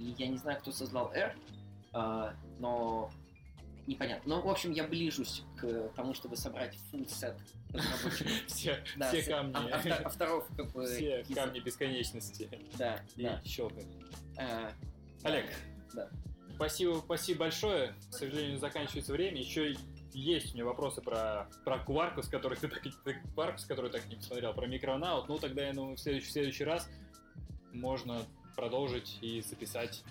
И 0.00 0.14
я 0.18 0.28
не 0.28 0.38
знаю, 0.38 0.58
кто 0.58 0.72
создал 0.72 1.12
R, 1.12 1.36
э, 1.92 2.32
но 2.58 3.10
непонятно. 3.86 4.36
Но, 4.36 4.42
в 4.42 4.48
общем, 4.48 4.72
я 4.72 4.84
ближусь 4.84 5.44
к 5.58 5.90
тому, 5.94 6.14
чтобы 6.14 6.36
собрать 6.36 6.76
full 6.90 7.06
сет 7.06 7.36
все, 8.46 8.82
да, 8.96 9.08
все 9.08 9.22
камни. 9.22 9.54
А, 9.54 10.06
авторов, 10.06 10.48
как 10.56 10.72
бы... 10.72 10.86
Все 10.86 11.24
камни 11.34 11.60
бесконечности. 11.60 12.48
Да, 12.78 13.00
и 13.16 13.24
да. 13.24 13.40
щелкать. 13.44 13.86
А, 14.38 14.72
Олег, 15.22 15.46
да. 15.92 16.08
спасибо, 16.54 17.00
спасибо 17.04 17.40
большое. 17.40 17.94
К 18.10 18.14
сожалению, 18.14 18.58
заканчивается 18.58 19.12
время. 19.12 19.38
Еще 19.38 19.76
есть 20.12 20.52
у 20.52 20.54
меня 20.54 20.64
вопросы 20.64 21.02
про, 21.02 21.48
про 21.64 21.76
Quarkus, 21.76 22.30
который 22.30 22.56
ты 22.56 22.68
так, 22.68 22.82
Quarkus, 23.36 23.66
который 23.68 23.90
так 23.90 24.06
не 24.08 24.16
посмотрел, 24.16 24.54
про 24.54 24.66
микронаут. 24.66 25.28
Ну, 25.28 25.38
тогда 25.38 25.66
я 25.66 25.74
думаю, 25.74 25.96
в 25.96 26.00
следующий, 26.00 26.28
в 26.28 26.32
следующий 26.32 26.64
раз 26.64 26.88
можно 27.72 28.22
продолжить 28.54 29.18
и 29.20 29.40
записать 29.42 30.04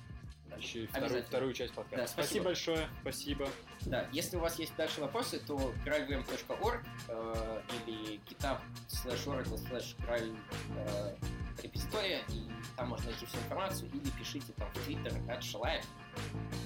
еще 0.58 0.84
и 0.84 0.88
вторую, 0.88 1.23
вторую 1.23 1.54
часть 1.54 1.73
подкаста. 1.73 1.97
Да, 1.97 2.08
спасибо. 2.08 2.23
спасибо 2.23 2.45
большое, 2.45 2.89
спасибо. 3.02 3.49
Да, 3.86 4.08
если 4.12 4.38
у 4.38 4.39
вас 4.39 4.60
есть 4.60 4.75
дальше 4.75 5.02
вопросы, 5.02 5.39
то 5.39 5.56
graalvm.org 5.86 6.86
э, 7.08 7.62
или 7.88 8.19
github 8.28 8.60
slash 8.88 9.25
oracle 9.25 9.56
slash 9.56 9.95
graal 10.06 10.36
э, 10.75 11.15
репозитория, 11.62 12.21
и 12.30 12.49
там 12.75 12.89
можно 12.89 13.10
найти 13.10 13.25
всю 13.25 13.38
информацию, 13.38 13.89
или 13.93 14.10
пишите 14.12 14.52
там 14.54 14.69
в 14.71 14.88
Twitter 14.88 15.28
at 15.28 15.41
Шалаев, 15.41 15.86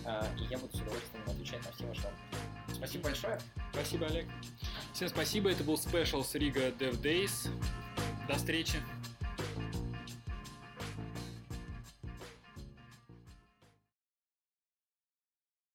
э, 0.06 0.24
и 0.40 0.44
я 0.46 0.58
буду 0.58 0.76
с 0.76 0.82
удовольствием 0.82 1.24
отвечать 1.30 1.66
на 1.66 1.72
все 1.72 1.86
ваши 1.86 2.02
вопросы. 2.02 2.76
Спасибо 2.76 3.04
большое. 3.04 3.40
Спасибо, 3.72 4.06
Олег. 4.08 4.28
Всем 4.94 5.10
спасибо, 5.10 5.52
это 5.52 5.64
был 5.64 5.76
Special 5.76 6.24
с 6.24 6.36
Riga 6.36 6.76
Dev 6.78 7.02
Days. 7.02 7.50
До 8.28 8.36
встречи. 8.36 8.82